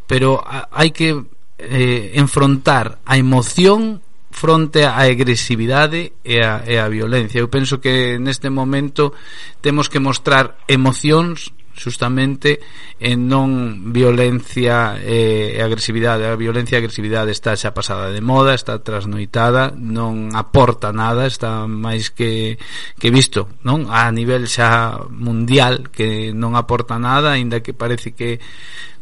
pero 0.06 0.42
hai 0.42 0.90
que 0.90 1.14
eh, 1.60 2.12
enfrontar 2.16 2.98
a 3.04 3.14
emoción 3.20 4.02
fronte 4.30 4.86
á 4.86 5.02
agresividade 5.04 6.14
e 6.22 6.38
a, 6.40 6.62
e 6.64 6.78
a 6.78 6.86
violencia. 6.86 7.42
Eu 7.42 7.50
penso 7.50 7.82
que 7.82 8.16
neste 8.16 8.48
momento 8.48 9.12
temos 9.60 9.90
que 9.90 9.98
mostrar 9.98 10.56
emocións 10.70 11.50
xustamente 11.74 12.60
en 13.00 13.28
non 13.30 13.92
violencia 13.92 15.00
e 15.00 15.56
eh, 15.56 15.62
agresividade. 15.62 16.28
A 16.28 16.36
violencia 16.36 16.76
e 16.76 16.80
agresividade 16.82 17.32
está 17.32 17.56
xa 17.56 17.72
pasada 17.72 18.12
de 18.12 18.20
moda 18.20 18.52
está 18.52 18.78
trasnoitada 18.82 19.72
non 19.74 20.34
aporta 20.36 20.92
nada 20.92 21.24
está 21.24 21.64
máis 21.64 22.10
que, 22.12 22.60
que 22.98 23.08
visto 23.08 23.48
non? 23.64 23.88
A 23.88 24.10
nivel 24.12 24.50
xa 24.50 25.00
mundial 25.08 25.88
que 25.88 26.34
non 26.36 26.58
aporta 26.58 27.00
nada 27.00 27.34
aínda 27.38 27.64
que 27.64 27.72
parece 27.72 28.12
que 28.12 28.42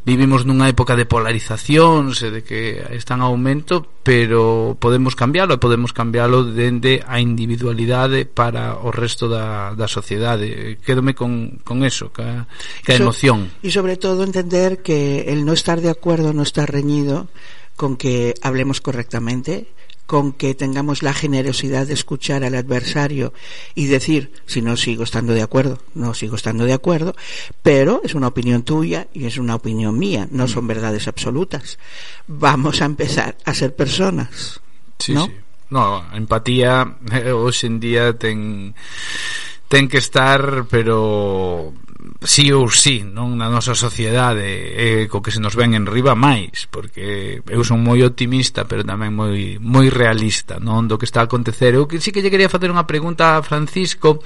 vivimos 0.04 0.46
nunha 0.48 0.70
época 0.70 0.96
de 0.96 1.04
polarizacións 1.04 2.22
e 2.24 2.28
de 2.30 2.40
que 2.46 2.80
están 2.94 3.20
aumento, 3.20 3.86
pero 4.02 4.76
podemos 4.80 5.12
cambiálo 5.12 5.54
e 5.54 5.62
podemos 5.62 5.92
cambiálo 5.92 6.46
dende 6.46 7.04
a 7.04 7.20
individualidade 7.20 8.24
para 8.24 8.78
o 8.80 8.88
resto 8.94 9.28
da, 9.28 9.74
da 9.76 9.88
sociedade. 9.90 10.78
Quédome 10.80 11.12
con, 11.12 11.60
con 11.64 11.84
eso, 11.84 12.08
ca, 12.08 12.48
ca 12.84 12.92
emoción. 12.96 13.52
E 13.60 13.68
sobre 13.68 14.00
todo 14.00 14.24
entender 14.24 14.80
que 14.80 15.28
el 15.28 15.44
no 15.44 15.52
estar 15.52 15.80
de 15.82 15.92
acuerdo 15.92 16.32
no 16.32 16.42
está 16.42 16.64
reñido 16.64 17.28
con 17.78 17.94
que 17.94 18.34
hablemos 18.42 18.80
correctamente, 18.80 19.70
con 20.08 20.32
que 20.32 20.54
tengamos 20.54 21.02
la 21.02 21.12
generosidad 21.12 21.86
de 21.86 21.92
escuchar 21.92 22.42
al 22.42 22.54
adversario 22.54 23.34
y 23.74 23.88
decir 23.88 24.32
si 24.46 24.62
no 24.62 24.74
sigo 24.78 25.04
estando 25.04 25.34
de 25.34 25.42
acuerdo, 25.42 25.82
no 25.94 26.14
sigo 26.14 26.34
estando 26.34 26.64
de 26.64 26.72
acuerdo, 26.72 27.14
pero 27.62 28.00
es 28.02 28.14
una 28.14 28.28
opinión 28.28 28.62
tuya 28.62 29.08
y 29.12 29.26
es 29.26 29.36
una 29.36 29.54
opinión 29.54 29.98
mía, 29.98 30.26
no 30.30 30.48
son 30.48 30.66
verdades 30.66 31.08
absolutas. 31.08 31.78
Vamos 32.26 32.80
a 32.80 32.86
empezar 32.86 33.36
a 33.44 33.52
ser 33.52 33.76
personas. 33.76 34.62
Sí, 34.98 35.12
¿no? 35.12 35.26
sí. 35.26 35.32
No, 35.68 36.02
empatía 36.14 36.96
eh, 37.12 37.30
hoxe 37.30 37.66
en 37.66 37.78
día 37.78 38.16
ten 38.16 38.72
ten 39.68 39.88
que 39.92 40.00
estar, 40.00 40.64
pero 40.70 41.74
sí 42.22 42.52
ou 42.52 42.70
sí, 42.70 43.02
non 43.02 43.34
na 43.34 43.50
nosa 43.50 43.74
sociedade, 43.74 44.46
eh, 44.46 45.10
co 45.10 45.18
que 45.18 45.34
se 45.34 45.42
nos 45.42 45.58
ven 45.58 45.74
en 45.74 45.82
riba 45.82 46.14
máis, 46.14 46.70
porque 46.70 47.42
eu 47.42 47.62
son 47.66 47.82
moi 47.82 47.98
optimista, 48.06 48.70
pero 48.70 48.86
tamén 48.86 49.10
moi 49.10 49.58
moi 49.58 49.90
realista, 49.90 50.62
non 50.62 50.86
do 50.86 50.94
que 50.94 51.10
está 51.10 51.26
a 51.26 51.26
acontecer. 51.26 51.74
Eu 51.74 51.90
que 51.90 51.98
sí 51.98 52.14
que 52.14 52.22
lle 52.22 52.30
quería 52.30 52.50
facer 52.50 52.70
unha 52.70 52.86
pregunta 52.86 53.34
a 53.34 53.42
Francisco, 53.42 54.22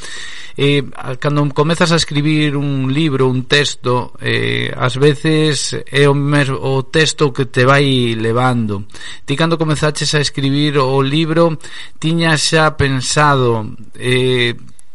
eh 0.57 0.85
cando 1.17 1.49
comezas 1.57 1.97
a 1.97 2.00
escribir 2.00 2.61
un 2.61 2.93
libro, 2.93 3.33
un 3.33 3.49
texto, 3.49 4.12
eh 4.21 4.69
ás 4.76 5.00
veces 5.00 5.73
é 5.88 6.05
o 6.05 6.12
mesmo 6.12 6.61
o 6.61 6.85
texto 6.85 7.33
que 7.33 7.49
te 7.49 7.64
vai 7.64 8.12
levando. 8.12 8.85
Ti 9.25 9.33
cando 9.33 9.57
comezaches 9.57 10.12
a 10.12 10.21
escribir 10.21 10.76
o 10.76 11.00
libro, 11.00 11.57
tiñas 11.97 12.52
xa 12.52 12.76
pensado 12.76 13.64
eh 13.97 14.52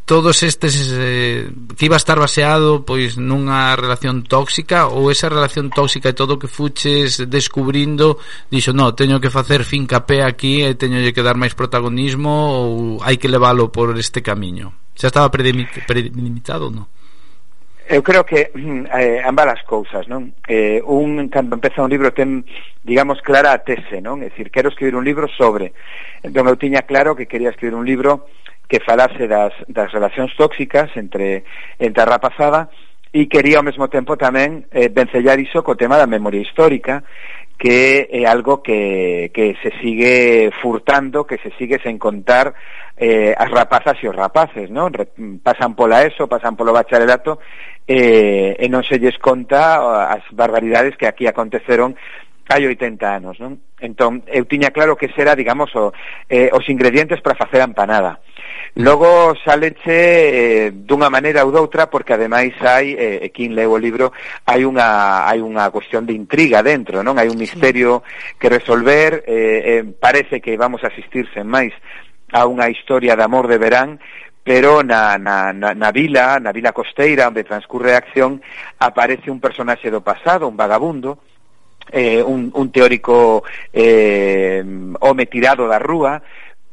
todos 0.08 0.42
estes 0.42 0.96
eh, 0.98 1.52
que 1.78 1.86
iba 1.86 1.96
a 1.96 2.02
estar 2.02 2.18
baseado 2.18 2.88
pois 2.88 3.20
nunha 3.20 3.76
relación 3.76 4.24
tóxica 4.24 4.88
ou 4.88 5.12
esa 5.12 5.28
relación 5.28 5.68
tóxica 5.68 6.08
e 6.08 6.16
todo 6.16 6.40
o 6.40 6.42
que 6.42 6.48
fuches 6.48 7.28
descubrindo 7.28 8.16
dixo, 8.48 8.72
no, 8.72 8.96
teño 8.96 9.20
que 9.20 9.28
facer 9.28 9.68
fincapé 9.68 10.24
aquí 10.24 10.64
e 10.64 10.80
teño 10.80 11.04
que 11.12 11.28
dar 11.28 11.36
máis 11.36 11.52
protagonismo 11.52 12.32
ou 12.32 13.04
hai 13.04 13.20
que 13.20 13.28
levalo 13.28 13.68
por 13.68 13.92
este 14.00 14.24
camiño 14.24 14.72
xa 14.96 15.12
estaba 15.12 15.28
predimitado 15.28 16.72
non? 16.72 16.88
Eu 17.88 18.04
creo 18.04 18.24
que 18.28 18.52
eh, 18.52 19.20
ambas 19.24 19.48
as 19.48 19.64
cousas, 19.64 20.08
non? 20.12 20.36
Eh, 20.44 20.84
un, 20.84 21.32
cando 21.32 21.56
empeza 21.56 21.80
un 21.80 21.88
libro, 21.88 22.12
ten, 22.12 22.44
digamos, 22.84 23.24
clara 23.24 23.56
a 23.56 23.64
tese, 23.64 24.04
non? 24.04 24.20
É 24.20 24.28
dicir, 24.28 24.52
quero 24.52 24.68
escribir 24.68 25.00
un 25.00 25.08
libro 25.08 25.32
sobre. 25.32 25.72
Entón, 26.20 26.52
eu 26.52 26.60
tiña 26.60 26.84
claro 26.84 27.16
que 27.16 27.32
quería 27.32 27.48
escribir 27.48 27.80
un 27.80 27.88
libro 27.88 28.28
que 28.68 28.84
falase 28.84 29.28
das, 29.28 29.56
das 29.68 29.90
relacións 29.92 30.36
tóxicas 30.36 30.92
entre, 30.96 31.44
entre 31.80 32.02
a 32.04 32.06
rapazada 32.06 32.70
e 33.16 33.32
quería 33.32 33.64
ao 33.64 33.68
mesmo 33.68 33.88
tempo 33.88 34.20
tamén 34.20 34.68
eh, 34.70 34.92
vencellar 34.92 35.40
iso 35.40 35.64
co 35.64 35.80
tema 35.80 35.96
da 35.96 36.06
memoria 36.06 36.44
histórica 36.44 37.08
que 37.58 38.08
é 38.12 38.26
algo 38.28 38.62
que, 38.62 39.32
que 39.34 39.58
se 39.64 39.74
sigue 39.82 40.52
furtando, 40.62 41.26
que 41.26 41.40
se 41.42 41.50
sigue 41.58 41.82
sen 41.82 41.98
contar 41.98 42.54
eh, 42.94 43.34
as 43.34 43.50
rapazas 43.50 43.98
e 44.04 44.06
os 44.06 44.14
rapaces, 44.14 44.70
non? 44.70 44.94
Re, 44.94 45.10
pasan 45.42 45.74
pola 45.74 46.06
ESO, 46.06 46.30
pasan 46.30 46.54
polo 46.54 46.70
bacharelato 46.70 47.42
eh, 47.90 48.54
e 48.62 48.66
non 48.70 48.86
se 48.86 49.02
lles 49.02 49.18
conta 49.18 49.82
as 50.06 50.22
barbaridades 50.30 50.94
que 51.02 51.10
aquí 51.10 51.26
aconteceron 51.26 51.98
hai 52.48 52.64
80 52.64 53.04
anos, 53.04 53.36
non? 53.40 53.60
Entón, 53.78 54.24
eu 54.26 54.48
tiña 54.48 54.72
claro 54.72 54.96
que 54.96 55.12
será, 55.14 55.36
digamos, 55.36 55.70
o, 55.76 55.92
eh, 56.32 56.50
os 56.56 56.66
ingredientes 56.72 57.22
para 57.22 57.38
facer 57.38 57.62
a 57.62 57.70
empanada. 57.70 58.24
Mm. 58.74 58.84
Logo 58.84 59.36
saleche 59.44 60.68
eh, 60.68 60.72
dunha 60.72 61.10
maneira 61.12 61.44
ou 61.44 61.52
doutra 61.52 61.92
porque 61.92 62.16
ademais 62.16 62.56
hai 62.64 62.96
eh, 62.96 63.26
e 63.26 63.30
quin 63.36 63.52
leu 63.54 63.76
o 63.76 63.82
libro 63.82 64.14
hai 64.48 64.64
unha 64.64 65.28
hai 65.28 65.44
unha 65.44 65.68
cuestión 65.70 66.08
de 66.08 66.16
intriga 66.16 66.64
dentro, 66.64 67.04
non? 67.04 67.20
Hai 67.20 67.28
un 67.28 67.38
misterio 67.38 68.02
que 68.40 68.48
resolver, 68.48 69.28
eh, 69.28 69.82
eh, 69.82 69.84
parece 69.84 70.40
que 70.40 70.56
vamos 70.56 70.84
a 70.84 70.90
asistirse 70.94 71.44
máis 71.44 71.76
a 72.32 72.48
unha 72.48 72.68
historia 72.72 73.16
de 73.16 73.24
amor 73.24 73.48
de 73.48 73.58
verán, 73.58 74.00
pero 74.44 74.84
na, 74.84 75.18
na, 75.18 75.52
na, 75.52 75.76
na 75.76 75.92
vila, 75.92 76.40
na 76.40 76.56
vila 76.56 76.72
costeira 76.72 77.28
onde 77.28 77.44
transcurre 77.44 77.96
a 77.96 78.00
acción, 78.00 78.40
aparece 78.80 79.28
un 79.28 79.44
personaxe 79.44 79.92
do 79.92 80.00
pasado, 80.00 80.48
un 80.48 80.56
vagabundo, 80.56 81.20
eh, 81.92 82.22
un, 82.24 82.52
un 82.54 82.72
teórico 82.72 83.44
eh, 83.74 84.64
home 85.00 85.26
tirado 85.26 85.68
da 85.68 85.80
rúa 85.80 86.22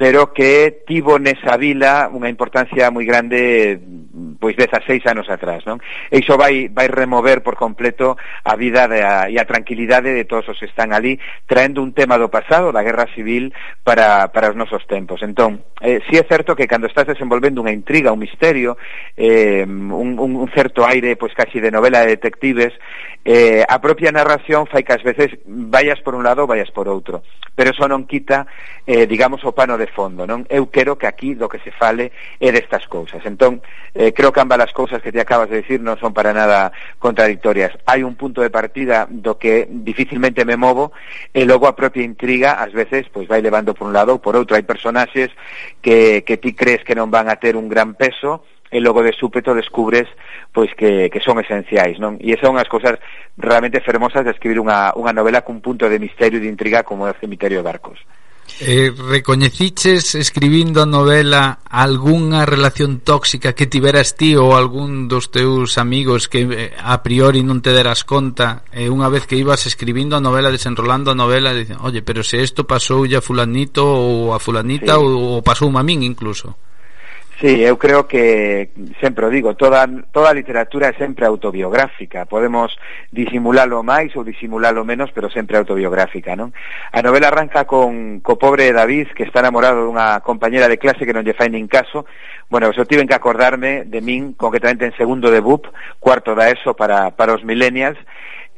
pero 0.05 0.35
que 0.35 0.85
tivo 0.87 1.17
nesa 1.17 1.57
vila 1.57 2.13
unha 2.13 2.29
importancia 2.29 2.93
moi 2.93 3.09
grande 3.09 3.81
mm, 3.81 4.37
pois 4.37 4.53
16 4.53 5.01
anos 5.09 5.33
atrás, 5.33 5.65
non? 5.65 5.81
E 6.13 6.21
iso 6.21 6.37
vai 6.37 6.69
vai 6.69 6.93
remover 6.93 7.41
por 7.41 7.57
completo 7.57 8.21
a 8.45 8.53
vida 8.53 8.85
de 8.85 9.01
a, 9.01 9.33
e 9.33 9.41
a 9.41 9.49
tranquilidade 9.49 10.13
de 10.13 10.29
todos 10.29 10.45
os 10.53 10.61
que 10.61 10.69
están 10.69 10.93
ali 10.93 11.17
traendo 11.49 11.81
un 11.81 11.97
tema 11.97 12.21
do 12.21 12.29
pasado, 12.29 12.69
da 12.69 12.85
guerra 12.85 13.09
civil 13.17 13.57
para, 13.81 14.29
para 14.29 14.53
os 14.53 14.57
nosos 14.61 14.85
tempos. 14.85 15.25
Entón, 15.25 15.65
eh, 15.81 16.05
si 16.05 16.21
é 16.21 16.25
certo 16.29 16.53
que 16.53 16.69
cando 16.69 16.85
estás 16.85 17.09
desenvolvendo 17.09 17.65
unha 17.65 17.73
intriga, 17.73 18.13
un 18.13 18.21
misterio, 18.21 18.77
eh, 19.17 19.65
un, 19.65 20.21
un, 20.21 20.37
un 20.37 20.49
certo 20.53 20.85
aire 20.85 21.17
pois 21.17 21.33
casi 21.33 21.65
de 21.65 21.73
novela 21.73 22.05
de 22.05 22.13
detectives, 22.21 22.77
eh, 23.25 23.65
a 23.65 23.81
propia 23.81 24.13
narración 24.13 24.69
fai 24.69 24.85
que 24.85 24.93
ás 24.93 25.01
veces 25.01 25.33
vayas 25.49 25.97
por 26.05 26.13
un 26.13 26.29
lado, 26.29 26.45
vayas 26.45 26.69
por 26.77 26.93
outro, 26.93 27.25
pero 27.57 27.73
eso 27.73 27.89
non 27.89 28.05
quita 28.05 28.45
eh, 28.85 29.09
digamos 29.09 29.41
o 29.49 29.57
pano 29.57 29.81
de 29.81 29.89
fondo, 29.95 30.27
non? 30.27 30.43
Eu 30.51 30.67
quero 30.67 30.99
que 30.99 31.07
aquí 31.07 31.39
do 31.39 31.47
que 31.47 31.63
se 31.63 31.71
fale 31.71 32.11
é 32.43 32.51
destas 32.51 32.91
cousas. 32.91 33.23
Entón, 33.23 33.63
eh, 33.95 34.11
creo 34.11 34.35
que 34.35 34.43
ambas 34.43 34.59
as 34.59 34.75
cousas 34.75 34.99
que 34.99 35.15
te 35.15 35.23
acabas 35.23 35.49
de 35.49 35.63
decir 35.63 35.79
non 35.79 35.95
son 36.03 36.11
para 36.11 36.35
nada 36.35 36.75
contradictorias. 36.99 37.71
Hai 37.87 38.03
un 38.03 38.19
punto 38.19 38.43
de 38.43 38.51
partida 38.51 39.07
do 39.07 39.39
que 39.39 39.71
dificilmente 39.71 40.43
me 40.43 40.59
movo 40.59 40.91
e 41.31 41.47
logo 41.47 41.71
a 41.71 41.79
propia 41.79 42.03
intriga 42.03 42.59
ás 42.59 42.75
veces 42.75 43.07
pois 43.15 43.31
vai 43.31 43.39
levando 43.39 43.73
por 43.73 43.87
un 43.87 43.95
lado 43.95 44.19
ou 44.19 44.21
por 44.21 44.35
outro. 44.35 44.59
Hai 44.59 44.67
personaxes 44.67 45.31
que, 45.79 46.27
que 46.27 46.37
ti 46.37 46.59
crees 46.59 46.83
que 46.83 46.99
non 46.99 47.15
van 47.15 47.31
a 47.31 47.39
ter 47.39 47.55
un 47.55 47.71
gran 47.71 47.95
peso, 47.95 48.43
e 48.75 48.81
logo 48.81 49.07
de 49.07 49.15
súpeto 49.15 49.55
descubres 49.55 50.11
pois 50.51 50.75
que, 50.75 51.07
que 51.07 51.23
son 51.23 51.39
esenciais, 51.39 52.03
non? 52.03 52.19
E 52.19 52.35
esa 52.35 52.51
as 52.51 52.67
cousas 52.67 52.99
realmente 53.39 53.79
fermosas 53.79 54.27
de 54.27 54.35
escribir 54.35 54.59
unha, 54.59 54.91
unha 54.99 55.15
novela 55.15 55.47
cun 55.47 55.63
punto 55.63 55.87
de 55.87 56.03
misterio 56.03 56.43
e 56.43 56.45
de 56.45 56.51
intriga 56.51 56.83
como 56.83 57.07
é 57.07 57.15
o 57.15 57.19
Cemiterio 57.23 57.63
de 57.63 57.69
Barcos. 57.71 58.03
Eh, 58.61 58.95
recoñeciches 58.95 60.15
escribindo 60.15 60.79
a 60.79 60.87
novela 60.87 61.59
algunha 61.67 62.47
relación 62.47 63.03
tóxica 63.03 63.51
que 63.51 63.67
tiveras 63.67 64.15
ti 64.15 64.39
ou 64.39 64.55
algún 64.55 65.11
dos 65.11 65.35
teus 65.35 65.75
amigos 65.75 66.31
que 66.31 66.47
eh, 66.47 66.71
a 66.79 67.03
priori 67.03 67.43
non 67.43 67.59
te 67.59 67.75
deras 67.75 68.07
conta 68.07 68.63
e 68.71 68.87
eh, 68.87 68.93
unha 68.95 69.11
vez 69.11 69.27
que 69.27 69.35
ibas 69.35 69.67
escribindo 69.67 70.15
a 70.15 70.23
novela 70.23 70.55
desenrolando 70.55 71.11
a 71.11 71.19
novela 71.19 71.51
dicen, 71.51 71.83
oye, 71.83 72.07
pero 72.07 72.23
se 72.23 72.39
isto 72.39 72.63
pasou 72.63 73.11
ya 73.11 73.19
fulanito 73.19 73.83
ou 73.83 74.31
a 74.31 74.39
fulanita 74.39 74.95
sí. 74.95 75.03
ou, 75.03 75.35
ou 75.35 75.43
pasou 75.43 75.75
a 75.75 75.83
min 75.83 76.07
incluso 76.07 76.55
Sí, 77.41 77.65
eu 77.65 77.77
creo 77.77 78.07
que, 78.07 78.71
sempre 79.01 79.27
o 79.27 79.31
digo, 79.31 79.55
toda, 79.55 79.89
toda 80.13 80.31
a 80.31 80.33
literatura 80.33 80.89
é 80.89 80.95
sempre 80.95 81.27
autobiográfica. 81.27 82.27
Podemos 82.27 82.79
disimulalo 83.11 83.83
máis 83.83 84.15
ou 84.15 84.23
disimulalo 84.23 84.87
menos, 84.87 85.11
pero 85.11 85.27
sempre 85.27 85.59
autobiográfica, 85.59 86.39
non? 86.39 86.55
A 86.95 87.03
novela 87.03 87.35
arranca 87.35 87.67
con 87.67 88.23
co 88.23 88.39
pobre 88.39 88.71
David, 88.71 89.11
que 89.19 89.27
está 89.27 89.43
enamorado 89.43 89.83
dunha 89.83 90.23
compañera 90.23 90.71
de 90.71 90.79
clase 90.79 91.03
que 91.03 91.13
non 91.13 91.27
lle 91.27 91.35
fai 91.35 91.51
nin 91.51 91.67
caso. 91.67 92.07
Bueno, 92.47 92.71
eu 92.71 92.87
tiven 92.87 93.11
que 93.11 93.19
acordarme 93.19 93.83
de 93.83 93.99
min, 93.99 94.39
concretamente 94.39 94.87
en 94.87 94.95
segundo 94.95 95.27
de 95.35 95.43
BUP, 95.43 95.67
cuarto 95.99 96.39
da 96.39 96.55
ESO 96.55 96.79
para, 96.79 97.19
para 97.19 97.35
os 97.35 97.43
millennials, 97.43 97.99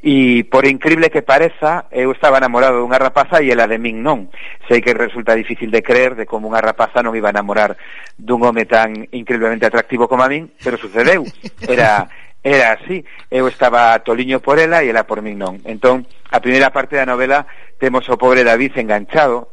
E 0.04 0.44
por 0.44 0.68
increíble 0.68 1.10
que 1.10 1.24
pareza, 1.24 1.88
eu 1.90 2.12
estaba 2.12 2.38
enamorado 2.38 2.78
dunha 2.78 3.00
rapaza 3.00 3.40
e 3.40 3.50
ela 3.50 3.66
de 3.66 3.80
min 3.80 4.04
non. 4.04 4.28
Sei 4.68 4.84
que 4.84 4.92
resulta 4.92 5.34
difícil 5.34 5.72
de 5.72 5.82
creer 5.82 6.14
de 6.14 6.28
como 6.28 6.46
unha 6.46 6.60
rapaza 6.60 7.00
non 7.00 7.16
iba 7.16 7.32
a 7.32 7.34
enamorar 7.34 7.74
dun 8.14 8.44
home 8.44 8.68
tan 8.68 9.08
increíblemente 9.10 9.66
atractivo 9.66 10.06
como 10.06 10.22
a 10.22 10.30
min, 10.30 10.52
pero 10.60 10.76
sucedeu. 10.76 11.24
Era 11.64 12.06
era 12.46 12.78
así. 12.78 13.02
Eu 13.26 13.50
estaba 13.50 13.98
toliño 14.06 14.38
por 14.38 14.62
ela 14.62 14.84
e 14.84 14.92
ela 14.92 15.02
por 15.02 15.18
min 15.18 15.34
non. 15.34 15.58
Entón, 15.66 16.06
a 16.30 16.38
primeira 16.38 16.70
parte 16.70 16.94
da 16.94 17.08
novela 17.08 17.42
temos 17.80 18.06
o 18.06 18.14
pobre 18.14 18.46
David 18.46 18.78
enganchado 18.78 19.50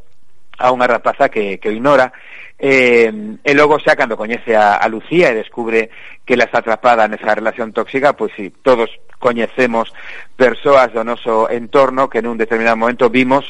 a 0.61 0.69
unha 0.69 0.85
rapaza 0.85 1.33
que, 1.33 1.57
que 1.57 1.69
o 1.69 1.75
ignora 1.75 2.13
eh, 2.61 3.09
e 3.41 3.51
logo 3.57 3.81
xa 3.81 3.97
cando 3.97 4.13
coñece 4.13 4.53
a, 4.53 4.77
a 4.77 4.85
Lucía 4.85 5.33
e 5.33 5.39
descubre 5.41 5.89
que 6.21 6.37
ela 6.37 6.45
está 6.45 6.61
atrapada 6.61 7.09
nesa 7.09 7.33
relación 7.33 7.73
tóxica 7.73 8.13
pois 8.13 8.31
si 8.37 8.53
todos 8.61 8.93
coñecemos 9.23 9.95
persoas 10.35 10.91
do 10.91 11.07
noso 11.07 11.47
entorno 11.47 12.11
que 12.11 12.19
nun 12.19 12.35
determinado 12.35 12.75
momento 12.75 13.07
vimos 13.07 13.47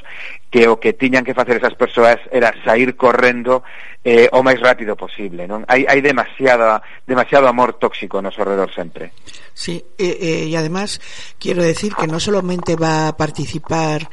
que 0.54 0.70
o 0.70 0.78
que 0.78 0.94
tiñan 0.94 1.26
que 1.26 1.34
facer 1.34 1.58
esas 1.58 1.74
persoas 1.74 2.22
era 2.30 2.54
sair 2.62 2.94
correndo 2.94 3.66
eh, 4.06 4.30
o 4.30 4.46
máis 4.46 4.62
rápido 4.62 4.94
posible, 4.94 5.50
non? 5.50 5.66
Hai, 5.66 5.90
hai 5.90 5.98
demasiada, 6.06 6.86
demasiado 7.10 7.50
amor 7.50 7.82
tóxico 7.82 8.22
no 8.22 8.30
alrededor 8.30 8.70
sempre. 8.70 9.18
Sí, 9.58 9.82
e, 9.98 10.14
e, 10.22 10.32
e 10.46 10.54
además 10.54 11.02
quiero 11.42 11.66
decir 11.66 11.98
que 11.98 12.06
no 12.06 12.22
solamente 12.22 12.78
va 12.78 13.10
a 13.10 13.18
participar 13.18 14.06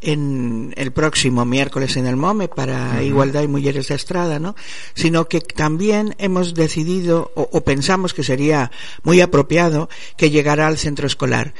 en 0.00 0.74
el 0.76 0.92
próximo 0.92 1.44
miércoles 1.44 1.96
en 1.96 2.06
el 2.06 2.16
MOME 2.16 2.48
para 2.48 2.74
uh 2.74 2.96
-huh. 2.96 3.06
Igualdad 3.06 3.42
y 3.42 3.48
Mujeres 3.48 3.88
de 3.88 3.94
Estrada, 3.94 4.38
¿no? 4.38 4.54
Sino 4.94 5.26
que 5.26 5.40
también 5.40 6.14
hemos 6.18 6.54
decidido 6.54 7.32
o, 7.34 7.48
o 7.52 7.60
pensamos 7.62 8.12
que 8.12 8.22
sería 8.22 8.70
muy 9.02 9.20
apropiado 9.20 9.88
que 10.16 10.30
llegara 10.30 10.66
al 10.66 10.76
centro 10.76 11.06
escolar. 11.06 11.54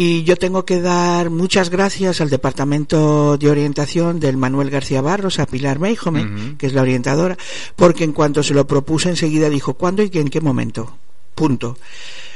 Y 0.00 0.22
yo 0.22 0.36
tengo 0.36 0.64
que 0.64 0.80
dar 0.80 1.28
muchas 1.28 1.70
gracias 1.70 2.20
al 2.20 2.30
Departamento 2.30 3.36
de 3.36 3.50
Orientación 3.50 4.20
del 4.20 4.36
Manuel 4.36 4.70
García 4.70 5.02
Barros, 5.02 5.40
a 5.40 5.46
Pilar 5.46 5.80
Meijome, 5.80 6.22
uh 6.22 6.26
-huh. 6.26 6.56
que 6.56 6.66
es 6.68 6.72
la 6.72 6.82
orientadora, 6.82 7.36
porque 7.74 8.04
en 8.04 8.12
cuanto 8.12 8.44
se 8.44 8.54
lo 8.54 8.64
propuse 8.64 9.08
enseguida 9.08 9.48
dijo, 9.50 9.74
¿cuándo 9.74 10.04
y 10.04 10.10
en 10.14 10.28
qué 10.28 10.40
momento? 10.40 10.96
Punto. 11.34 11.76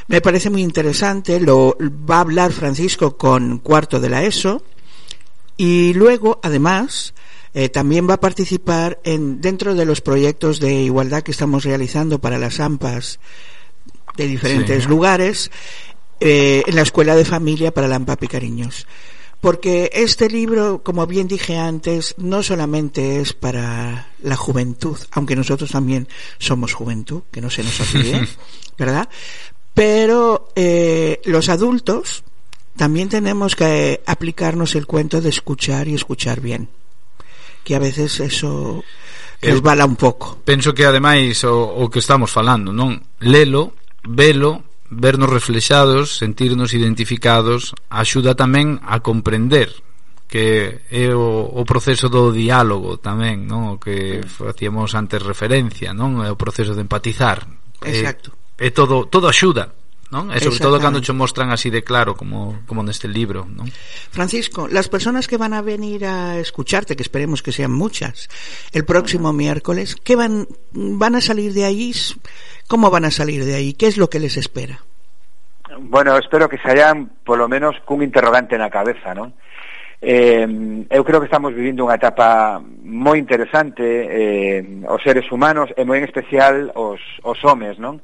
Me 0.08 0.20
parece 0.20 0.50
muy 0.50 0.62
interesante, 0.62 1.38
lo 1.38 1.76
va 1.80 2.16
a 2.16 2.20
hablar 2.20 2.50
Francisco 2.52 3.16
con 3.16 3.58
cuarto 3.58 4.00
de 4.00 4.08
la 4.08 4.24
ESO, 4.24 4.62
y 5.56 5.94
luego, 5.94 6.40
además, 6.42 7.14
eh, 7.54 7.68
también 7.68 8.08
va 8.08 8.14
a 8.14 8.20
participar 8.20 8.98
en, 9.04 9.40
dentro 9.40 9.74
de 9.74 9.84
los 9.84 10.00
proyectos 10.00 10.60
de 10.60 10.72
igualdad 10.72 11.22
que 11.22 11.32
estamos 11.32 11.64
realizando 11.64 12.18
para 12.18 12.38
las 12.38 12.60
AMPAs 12.60 13.20
de 14.16 14.26
diferentes 14.26 14.84
sí. 14.84 14.88
lugares, 14.88 15.50
eh, 16.20 16.62
en 16.66 16.76
la 16.76 16.82
Escuela 16.82 17.16
de 17.16 17.24
Familia 17.24 17.74
para 17.74 17.88
la 17.88 17.96
AMPA 17.96 18.16
Picariños. 18.16 18.86
Porque 19.40 19.90
este 19.92 20.30
libro, 20.30 20.84
como 20.84 21.04
bien 21.08 21.26
dije 21.26 21.58
antes, 21.58 22.14
no 22.16 22.44
solamente 22.44 23.20
es 23.20 23.32
para 23.32 24.12
la 24.22 24.36
juventud, 24.36 24.96
aunque 25.10 25.34
nosotros 25.34 25.72
también 25.72 26.06
somos 26.38 26.74
juventud, 26.74 27.22
que 27.32 27.40
no 27.40 27.50
se 27.50 27.64
nos 27.64 27.80
olvide, 27.80 28.28
¿verdad? 28.78 29.08
Pero 29.74 30.48
eh, 30.54 31.20
los 31.24 31.48
adultos, 31.48 32.22
También 32.76 33.08
tenemos 33.08 33.54
que 33.54 34.00
aplicarnos 34.06 34.74
el 34.74 34.86
cuento 34.86 35.20
de 35.20 35.28
escuchar 35.28 35.88
y 35.88 35.94
escuchar 35.94 36.40
bien, 36.40 36.68
que 37.64 37.76
a 37.76 37.78
veces 37.78 38.20
eso 38.20 38.82
resbala 39.40 39.84
un 39.84 39.96
pouco. 39.96 40.38
Penso 40.44 40.72
que 40.72 40.86
ademais 40.86 41.44
o, 41.44 41.52
o 41.52 41.90
que 41.90 41.98
estamos 41.98 42.30
falando, 42.30 42.72
non? 42.72 43.02
Lelo, 43.20 43.76
velo, 44.08 44.64
vernos 44.88 45.28
reflexados, 45.28 46.16
sentirnos 46.16 46.72
identificados, 46.72 47.74
axuda 47.90 48.32
tamén 48.32 48.80
a 48.86 49.00
comprender 49.04 49.72
que 50.32 50.80
é 50.88 51.12
o, 51.12 51.44
o 51.44 51.60
proceso 51.68 52.08
do 52.08 52.32
diálogo 52.32 52.96
tamén, 52.96 53.44
non? 53.44 53.76
O 53.76 53.76
que 53.76 54.24
mm. 54.24 54.32
facíamos 54.32 54.96
antes 54.96 55.20
referencia, 55.20 55.92
non? 55.92 56.24
É 56.24 56.32
o 56.32 56.40
proceso 56.40 56.72
de 56.72 56.80
empatizar. 56.80 57.44
Exacto. 57.84 58.32
É, 58.56 58.68
é 58.68 58.68
todo 58.72 59.04
todo 59.12 59.28
axuda. 59.28 59.76
Non? 60.12 60.28
E 60.28 60.44
sobre 60.44 60.60
todo 60.60 60.76
cando 60.76 61.00
cho 61.00 61.16
mostran 61.16 61.48
así 61.48 61.72
de 61.72 61.80
claro 61.80 62.12
como, 62.12 62.60
como 62.68 62.84
neste 62.84 63.08
libro, 63.08 63.48
non? 63.48 63.64
Francisco, 64.12 64.68
las 64.68 64.92
personas 64.92 65.24
que 65.24 65.40
van 65.40 65.56
a 65.56 65.64
venir 65.64 66.04
a 66.04 66.36
escucharte, 66.36 66.92
que 66.92 67.02
esperemos 67.02 67.40
que 67.40 67.48
sean 67.48 67.72
muchas, 67.72 68.28
el 68.76 68.84
próximo 68.84 69.32
miércoles, 69.32 69.96
¿qué 69.96 70.12
van, 70.12 70.44
van 70.76 71.16
a 71.16 71.24
salir 71.24 71.56
de 71.56 71.64
ahí? 71.64 71.96
¿Cómo 72.68 72.92
van 72.92 73.08
a 73.08 73.10
salir 73.10 73.48
de 73.48 73.56
ahí? 73.56 73.72
¿Qué 73.72 73.88
es 73.88 73.96
lo 73.96 74.12
que 74.12 74.20
les 74.20 74.36
espera? 74.36 74.84
Bueno, 75.80 76.16
espero 76.18 76.46
que 76.46 76.58
se 76.58 76.68
hayan, 76.68 77.08
por 77.24 77.38
lo 77.38 77.48
menos, 77.48 77.80
cun 77.88 78.04
interrogante 78.04 78.60
na 78.60 78.68
cabeza, 78.68 79.16
non? 79.16 79.32
Eh, 80.02 80.44
eu 80.90 81.06
creo 81.06 81.22
que 81.22 81.30
estamos 81.30 81.54
vivindo 81.54 81.86
unha 81.86 81.96
etapa 81.96 82.58
moi 82.82 83.22
interesante 83.22 83.86
eh, 83.86 84.60
os 84.90 85.00
seres 85.00 85.30
humanos 85.30 85.70
e 85.78 85.86
moi 85.86 86.02
en 86.02 86.04
especial 86.04 86.74
os, 86.74 87.00
os 87.22 87.38
homes, 87.46 87.78
non? 87.78 88.02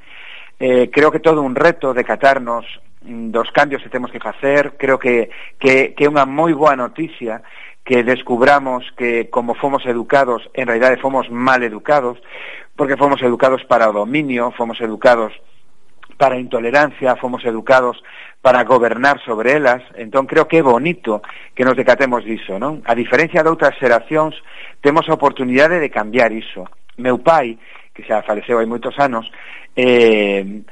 eh, 0.59 0.91
creo 0.91 1.11
que 1.11 1.21
todo 1.21 1.43
un 1.43 1.55
reto 1.55 1.95
de 1.95 2.05
catarnos 2.05 2.67
mm, 3.03 3.31
dos 3.31 3.51
cambios 3.53 3.83
que 3.83 3.89
temos 3.89 4.11
que 4.11 4.21
facer 4.21 4.75
creo 4.77 4.99
que, 4.99 5.31
que, 5.59 5.95
que 5.95 6.05
é 6.05 6.11
unha 6.11 6.27
moi 6.27 6.53
boa 6.53 6.75
noticia 6.75 7.43
que 7.89 8.05
descubramos 8.05 8.85
que 9.01 9.31
como 9.33 9.57
fomos 9.57 9.87
educados, 9.87 10.45
en 10.53 10.69
realidade 10.69 11.01
fomos 11.01 11.31
mal 11.33 11.65
educados, 11.65 12.21
porque 12.77 13.01
fomos 13.01 13.23
educados 13.23 13.65
para 13.65 13.89
o 13.89 13.97
dominio, 13.97 14.53
fomos 14.53 14.77
educados 14.85 15.33
para 16.19 16.37
a 16.37 16.39
intolerancia, 16.39 17.17
fomos 17.17 17.47
educados 17.47 17.97
para 18.43 18.63
gobernar 18.65 19.25
sobre 19.25 19.57
elas, 19.57 19.81
entón 19.97 20.29
creo 20.29 20.45
que 20.45 20.61
é 20.61 20.63
bonito 20.63 21.25
que 21.57 21.65
nos 21.65 21.81
decatemos 21.81 22.29
diso, 22.29 22.61
non? 22.61 22.85
A 22.85 22.93
diferencia 22.93 23.41
de 23.41 23.49
outras 23.49 23.73
xeracións, 23.81 24.37
temos 24.85 25.09
a 25.09 25.17
oportunidade 25.17 25.81
de 25.81 25.89
cambiar 25.89 26.29
iso. 26.29 26.69
Meu 27.01 27.17
pai 27.25 27.57
que 27.99 28.07
xa 28.07 28.23
faleceu 28.23 28.63
hai 28.63 28.69
moitos 28.71 28.95
anos, 29.03 29.27
eh, 29.75 30.63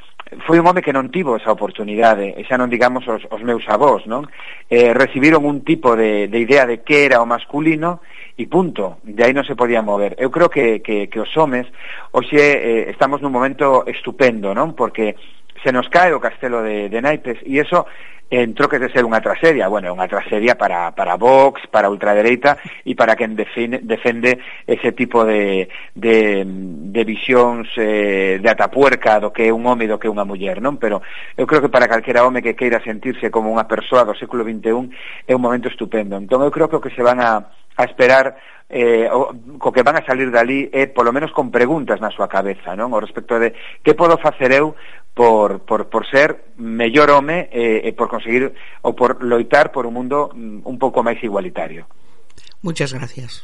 foi 0.46 0.62
un 0.62 0.66
home 0.70 0.78
que 0.78 0.94
non 0.94 1.10
tivo 1.10 1.34
esa 1.34 1.50
oportunidade, 1.50 2.38
e 2.38 2.46
xa 2.46 2.54
non 2.54 2.70
digamos 2.70 3.02
os, 3.10 3.26
os 3.26 3.42
meus 3.42 3.66
avós, 3.66 4.06
non? 4.06 4.30
Eh, 4.70 4.94
recibiron 4.94 5.42
un 5.42 5.66
tipo 5.66 5.98
de, 5.98 6.30
de 6.30 6.38
idea 6.38 6.70
de 6.70 6.86
que 6.86 7.02
era 7.02 7.18
o 7.18 7.26
masculino 7.26 7.98
e 8.38 8.46
punto, 8.46 9.02
de 9.02 9.26
aí 9.26 9.34
non 9.34 9.42
se 9.42 9.58
podía 9.58 9.82
mover. 9.82 10.14
Eu 10.22 10.30
creo 10.30 10.46
que, 10.46 10.78
que, 10.86 11.10
que 11.10 11.18
os 11.18 11.30
homes, 11.34 11.66
hoxe 12.14 12.38
eh, 12.38 12.86
estamos 12.94 13.18
nun 13.18 13.34
momento 13.34 13.82
estupendo, 13.90 14.54
non? 14.54 14.78
Porque 14.78 15.18
se 15.66 15.74
nos 15.74 15.90
cae 15.90 16.14
o 16.14 16.22
castelo 16.22 16.62
de, 16.62 16.86
de 16.86 17.02
naipes 17.02 17.42
e 17.42 17.58
eso 17.58 17.90
en 18.30 18.54
troques 18.54 18.80
de 18.80 18.90
ser 18.90 19.06
unha 19.06 19.22
tragedia, 19.22 19.70
bueno, 19.70 19.86
é 19.86 19.92
unha 19.94 20.10
tragedia 20.10 20.58
para, 20.58 20.90
para 20.98 21.14
Vox, 21.14 21.62
para 21.70 21.86
ultradereita 21.86 22.58
e 22.82 22.98
para 22.98 23.14
quen 23.14 23.38
define, 23.38 23.78
defende 23.86 24.42
ese 24.66 24.90
tipo 24.90 25.22
de, 25.22 25.70
de, 25.94 26.42
de 26.44 27.02
visións 27.06 27.70
eh, 27.78 28.42
de 28.42 28.48
atapuerca 28.50 29.22
do 29.22 29.30
que 29.30 29.46
é 29.46 29.54
un 29.54 29.62
home 29.62 29.86
e 29.86 29.90
do 29.90 30.02
que 30.02 30.10
é 30.10 30.14
unha 30.14 30.26
muller, 30.26 30.58
non? 30.58 30.74
Pero 30.82 31.06
eu 31.38 31.46
creo 31.46 31.62
que 31.62 31.70
para 31.70 31.86
calquera 31.86 32.26
home 32.26 32.42
que 32.42 32.58
queira 32.58 32.82
sentirse 32.82 33.30
como 33.30 33.54
unha 33.54 33.70
persoa 33.70 34.02
do 34.02 34.18
século 34.18 34.42
XXI 34.42 34.90
é 35.30 35.32
un 35.34 35.42
momento 35.42 35.70
estupendo. 35.70 36.18
Entón 36.18 36.42
eu 36.42 36.50
creo 36.50 36.66
que 36.66 36.78
o 36.78 36.82
que 36.82 36.90
se 36.90 37.06
van 37.06 37.22
a, 37.22 37.54
a 37.78 37.82
esperar 37.86 38.34
eh, 38.68 39.06
o, 39.06 39.30
co 39.58 39.70
que 39.70 39.86
van 39.86 40.02
a 40.02 40.06
salir 40.06 40.34
dali 40.34 40.66
é 40.74 40.82
eh, 40.82 40.86
polo 40.90 41.14
menos 41.14 41.30
con 41.30 41.54
preguntas 41.54 42.02
na 42.02 42.10
súa 42.10 42.26
cabeza, 42.26 42.74
non? 42.74 42.90
O 42.90 42.98
respecto 42.98 43.38
de 43.38 43.54
que 43.86 43.94
podo 43.94 44.18
facer 44.18 44.50
eu 44.50 44.74
por, 45.16 45.60
por, 45.60 45.88
por 45.88 46.06
ser 46.06 46.52
mellor 46.58 47.08
home 47.08 47.48
e, 47.48 47.88
e 47.88 47.90
por 47.96 48.12
conseguir 48.12 48.52
ou 48.84 48.92
por 48.92 49.24
loitar 49.24 49.72
por 49.72 49.88
un 49.88 49.96
mundo 49.96 50.28
mm, 50.28 50.68
un 50.68 50.76
pouco 50.76 51.00
máis 51.00 51.16
igualitario. 51.24 51.88
Muchas 52.60 52.92
gracias. 52.92 53.40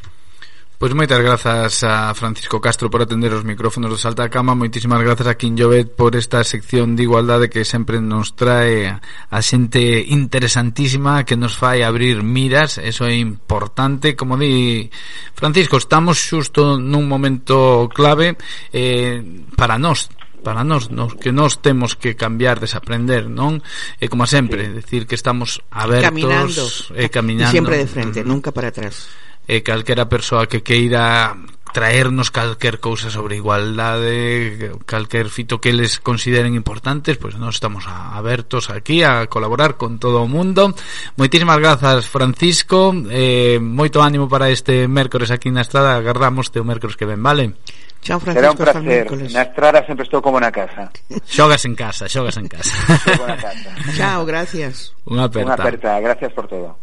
Pois 0.76 0.92
moitas 0.92 1.16
grazas 1.22 1.80
a 1.88 2.12
Francisco 2.12 2.60
Castro 2.60 2.92
por 2.92 3.00
atender 3.00 3.32
os 3.32 3.46
micrófonos 3.46 3.88
do 3.88 3.96
Salta 3.96 4.28
Cama 4.28 4.52
Moitísimas 4.52 5.00
grazas 5.00 5.32
a 5.32 5.38
Quim 5.40 5.56
Llobet 5.56 5.96
por 5.96 6.12
esta 6.12 6.44
sección 6.44 6.92
de 6.92 7.08
igualdade 7.08 7.48
que 7.48 7.64
sempre 7.64 8.04
nos 8.04 8.36
trae 8.36 8.92
a 8.92 9.40
xente 9.40 9.80
interesantísima 10.12 11.24
que 11.24 11.40
nos 11.40 11.56
fai 11.56 11.80
abrir 11.80 12.20
miras 12.20 12.76
Eso 12.76 13.08
é 13.08 13.16
importante 13.16 14.12
Como 14.12 14.36
di 14.36 14.90
Francisco, 15.32 15.80
estamos 15.80 16.20
xusto 16.20 16.76
nun 16.76 17.08
momento 17.08 17.88
clave 17.88 18.36
eh, 18.76 19.24
para 19.56 19.80
nós 19.80 20.12
para 20.42 20.66
nós, 20.66 20.90
nos, 20.90 21.14
que 21.14 21.30
nós 21.30 21.62
temos 21.62 21.94
que 21.94 22.18
cambiar, 22.18 22.58
desaprender, 22.58 23.30
non? 23.30 23.62
E 24.02 24.10
como 24.10 24.26
sempre, 24.26 24.66
sí. 24.66 24.82
decir 24.82 25.02
que 25.06 25.14
estamos 25.14 25.62
abertos 25.70 26.10
caminando, 26.10 26.64
e 26.98 27.06
caminando. 27.08 27.54
E 27.54 27.56
sempre 27.56 27.76
de 27.78 27.88
frente, 27.88 28.20
nunca 28.26 28.50
para 28.50 28.74
atrás. 28.74 29.08
E 29.46 29.62
calquera 29.62 30.10
persoa 30.10 30.50
que 30.50 30.62
queira 30.62 31.34
traernos 31.72 32.30
calquer 32.30 32.78
cousa 32.78 33.10
sobre 33.10 33.36
igualdade, 33.36 34.70
calquer 34.84 35.32
fito 35.32 35.58
que 35.58 35.72
les 35.72 35.98
consideren 35.98 36.54
importantes, 36.54 37.16
pois 37.16 37.34
pues 37.34 37.40
nós 37.40 37.56
estamos 37.56 37.88
abertos 37.88 38.68
aquí 38.68 39.02
a 39.02 39.26
colaborar 39.26 39.80
con 39.80 39.98
todo 39.98 40.22
o 40.22 40.28
mundo. 40.28 40.76
Moitísimas 41.16 41.58
grazas, 41.58 42.06
Francisco. 42.06 42.92
Eh, 43.08 43.58
moito 43.58 44.04
ánimo 44.04 44.28
para 44.28 44.52
este 44.52 44.86
mércores 44.86 45.32
aquí 45.32 45.48
na 45.48 45.64
estrada. 45.64 45.96
Agardamos 45.96 46.52
te 46.52 46.60
o 46.60 46.68
mércores 46.68 46.94
que 46.94 47.08
ven, 47.08 47.24
vale? 47.24 47.56
Chao, 48.02 48.18
Francisco, 48.18 48.34
Será 48.34 48.50
un 48.50 48.58
placer. 48.58 49.30
Na 49.30 49.42
estrada 49.46 49.86
sempre 49.86 50.02
estou 50.02 50.18
como 50.18 50.42
na 50.42 50.50
casa. 50.50 50.90
Xogas 51.22 51.62
en 51.70 51.78
casa, 51.78 52.10
xogas 52.10 52.34
en 52.34 52.50
casa. 52.50 52.74
Xogo 52.98 53.26
na 53.30 53.38
casa. 53.38 53.70
Chao, 53.96 54.26
gracias. 54.26 54.90
Unha 55.06 55.30
aperta. 55.30 55.46
Unha 55.46 55.54
aperta, 55.54 55.90
gracias 56.02 56.30
por 56.34 56.50
todo. 56.50 56.74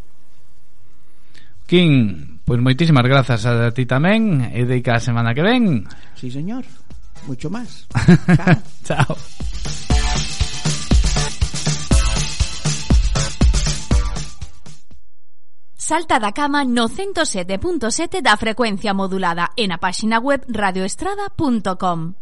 King, 1.67 2.39
pois 2.47 2.63
moitísimas 2.63 3.03
grazas 3.03 3.43
a 3.43 3.67
ti 3.75 3.84
tamén 3.84 4.47
e 4.55 4.63
deica 4.63 4.95
a 4.95 5.03
semana 5.03 5.36
que 5.36 5.43
ven. 5.43 5.84
Sí, 6.15 6.32
señor. 6.32 6.63
Mucho 7.27 7.51
máis. 7.51 7.84
Chao. 8.88 9.12
Chao. 9.12 10.38
Salta 15.89 16.19
da 16.19 16.32
cama 16.32 16.63
no 16.63 16.88
107.7 16.88 18.21
da 18.21 18.38
frecuencia 18.38 18.93
modulada 18.93 19.49
e 19.58 19.65
na 19.65 19.80
páxina 19.80 20.21
web 20.21 20.45
radioestrada.com. 20.45 22.13